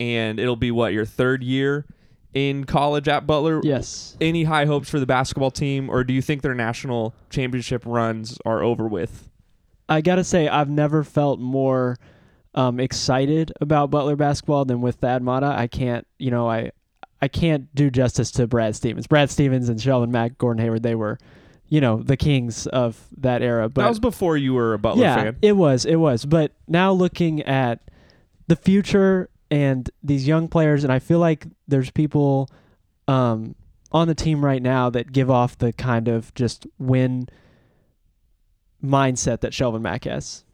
[0.00, 1.86] and it'll be what your third year
[2.34, 4.16] in college at Butler Yes.
[4.20, 8.38] any high hopes for the basketball team, or do you think their national championship runs
[8.44, 9.30] are over with?
[9.88, 11.96] I gotta say, I've never felt more
[12.58, 15.46] um, excited about Butler basketball than with Thad Matta.
[15.46, 16.72] I can't, you know, I
[17.22, 19.06] I can't do justice to Brad Stevens.
[19.06, 21.18] Brad Stevens and Shelvin Mack, Gordon Hayward, they were,
[21.68, 23.68] you know, the kings of that era.
[23.68, 25.36] But that was before you were a Butler yeah, fan.
[25.40, 26.24] it was, it was.
[26.24, 27.80] But now looking at
[28.48, 32.50] the future and these young players, and I feel like there's people
[33.06, 33.54] um,
[33.92, 37.28] on the team right now that give off the kind of just win
[38.82, 40.44] mindset that Shelvin Mack has.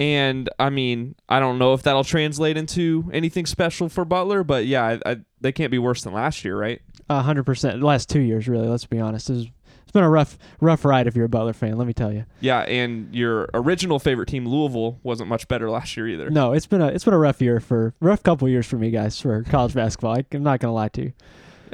[0.00, 4.64] And I mean, I don't know if that'll translate into anything special for Butler, but
[4.64, 6.80] yeah, I, I, they can't be worse than last year, right?
[7.10, 7.78] A hundred percent.
[7.80, 8.66] The last two years, really.
[8.66, 9.28] Let's be honest.
[9.28, 9.50] It's,
[9.82, 11.76] it's been a rough, rough ride if you're a Butler fan.
[11.76, 12.24] Let me tell you.
[12.40, 16.30] Yeah, and your original favorite team, Louisville, wasn't much better last year either.
[16.30, 18.90] No, it's been a, it's been a rough year for rough couple years for me,
[18.90, 20.16] guys, for college basketball.
[20.16, 21.12] I, I'm not gonna lie to you.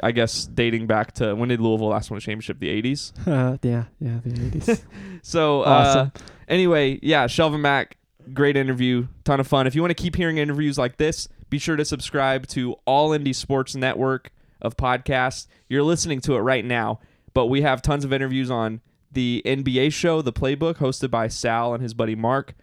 [0.03, 2.59] I guess dating back to when did Louisville last win a championship?
[2.59, 3.13] The 80s.
[3.27, 4.81] Uh, yeah, yeah, the 80s.
[5.23, 6.11] So, uh, Awesome.
[6.49, 7.97] anyway, yeah, Shelvin Mack,
[8.33, 9.67] great interview, ton of fun.
[9.67, 13.11] If you want to keep hearing interviews like this, be sure to subscribe to All
[13.11, 15.47] Indie Sports Network of podcasts.
[15.69, 16.99] You're listening to it right now,
[17.33, 21.73] but we have tons of interviews on the NBA show, The Playbook, hosted by Sal
[21.73, 22.53] and his buddy Mark.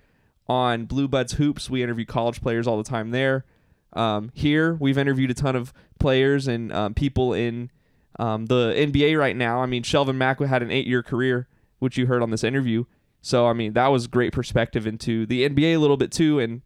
[0.47, 3.47] On Blue Buds Hoops, we interview college players all the time there.
[3.95, 7.71] Um, here, we've interviewed a ton of players and um, people in
[8.19, 9.61] um, the NBA right now.
[9.61, 11.49] I mean, Shelvin Mack had an eight-year career,
[11.79, 12.85] which you heard on this interview.
[13.25, 16.41] So, I mean, that was great perspective into the NBA a little bit too.
[16.41, 16.61] And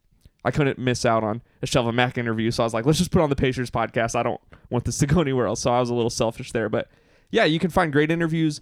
[0.45, 2.51] I couldn't miss out on a Shelvin Mack interview.
[2.51, 4.17] So I was like, let's just put on the Pacers podcast.
[4.17, 5.61] I don't want this to go anywhere else.
[5.61, 6.69] So I was a little selfish there.
[6.69, 6.89] But
[7.31, 8.61] yeah, you can find great interviews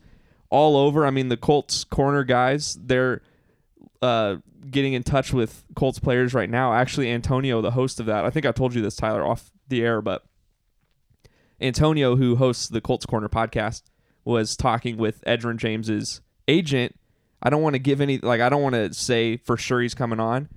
[0.51, 1.07] all over.
[1.07, 3.23] I mean, the Colts corner guys, they're
[4.03, 4.37] uh,
[4.71, 6.75] getting in touch with Colts players right now.
[6.75, 9.83] Actually, Antonio, the host of that, I think I told you this, Tyler, off the
[9.83, 10.23] air, but
[11.63, 13.85] Antonio, who hosts the Colts Corner podcast,
[14.23, 16.95] was talking with Edgerrin James's agent.
[17.43, 19.95] I don't want to give any like I don't want to say for sure he's
[19.95, 20.49] coming on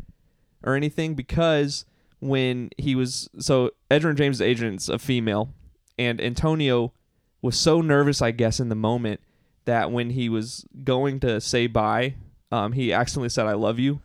[0.64, 1.86] or anything because
[2.20, 5.50] when he was so Edgerrin James' agent's a female
[5.98, 6.94] and Antonio
[7.42, 9.22] was so nervous I guess in the moment
[9.66, 12.16] that when he was going to say bye,
[12.52, 14.02] um, he accidentally said I love you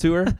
[0.00, 0.38] to her.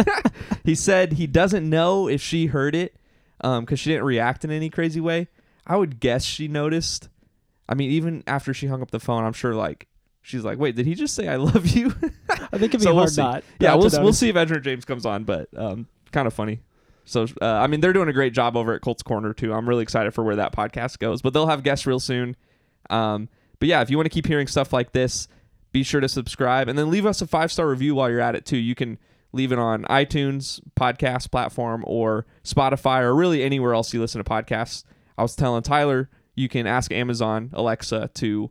[0.64, 2.94] he said he doesn't know if she heard it
[3.38, 5.28] because she didn't react in any crazy way.
[5.66, 7.08] I would guess she noticed.
[7.68, 9.86] I mean, even after she hung up the phone, I'm sure like
[10.22, 11.86] she's like, "Wait, did he just say I love you?"
[12.30, 13.44] I think it'd be So we'll hard not.
[13.58, 16.60] yeah, we'll we'll see if Edgerrin James comes on, but um, kind of funny.
[17.04, 19.52] So uh, I mean, they're doing a great job over at Colts Corner too.
[19.52, 22.36] I'm really excited for where that podcast goes, but they'll have guests real soon.
[22.88, 25.28] Um, but yeah, if you want to keep hearing stuff like this,
[25.72, 28.34] be sure to subscribe and then leave us a five star review while you're at
[28.34, 28.56] it too.
[28.56, 28.98] You can
[29.32, 34.28] leave it on iTunes podcast platform or Spotify or really anywhere else you listen to
[34.28, 34.84] podcasts.
[35.16, 38.50] I was telling Tyler you can ask Amazon Alexa to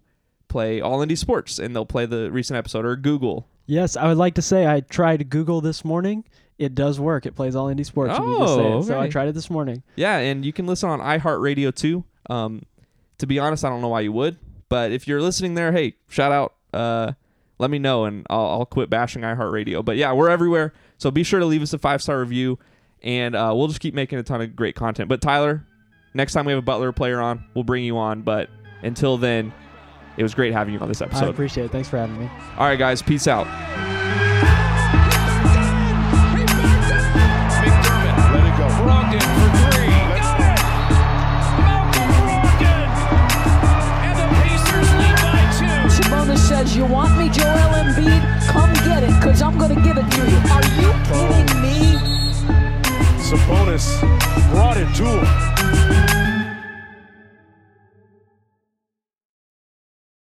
[0.49, 4.17] play All Indie Sports and they'll play the recent episode or Google Yes, I would
[4.17, 6.23] like to say I tried Google this morning.
[6.57, 7.27] It does work.
[7.27, 8.13] It plays all indie sports.
[8.13, 8.83] if you say Oh, it.
[8.83, 9.83] So I tried it this morning.
[9.95, 12.03] Yeah, and you can listen on iHeartRadio too.
[12.31, 12.63] Um,
[13.19, 14.37] to be honest, I don't know why you would,
[14.69, 16.55] but if you're listening there, hey, shout out.
[16.73, 17.13] Uh,
[17.59, 19.85] let me know, and I'll, I'll quit bashing iHeartRadio.
[19.85, 22.57] But yeah, we're everywhere, so be sure to leave us a five star review,
[23.03, 25.09] and uh, we'll just keep making a ton of great content.
[25.09, 25.63] But Tyler,
[26.15, 28.23] next time we have a Butler player on, we'll bring you on.
[28.23, 28.49] But
[28.81, 29.53] until then,
[30.19, 31.27] it was great having you on this episode.
[31.27, 31.71] I appreciate it.
[31.71, 32.29] Thanks for having me.
[32.57, 33.47] All right, guys, peace out.
[33.47, 33.55] Let
[38.43, 38.67] it go.
[38.83, 39.87] Brogdon for three.
[40.19, 40.59] Got it!
[41.63, 42.91] Malcolm Brogdon!
[44.03, 45.87] And the Pacers lead by two.
[45.87, 48.21] Sabonis says, You want me, Joel Embiid?
[48.51, 50.37] Come get it, because I'm going to give it to you.
[50.51, 51.95] Are you kidding me?
[53.23, 53.87] Sabonis
[54.51, 55.25] brought it to him.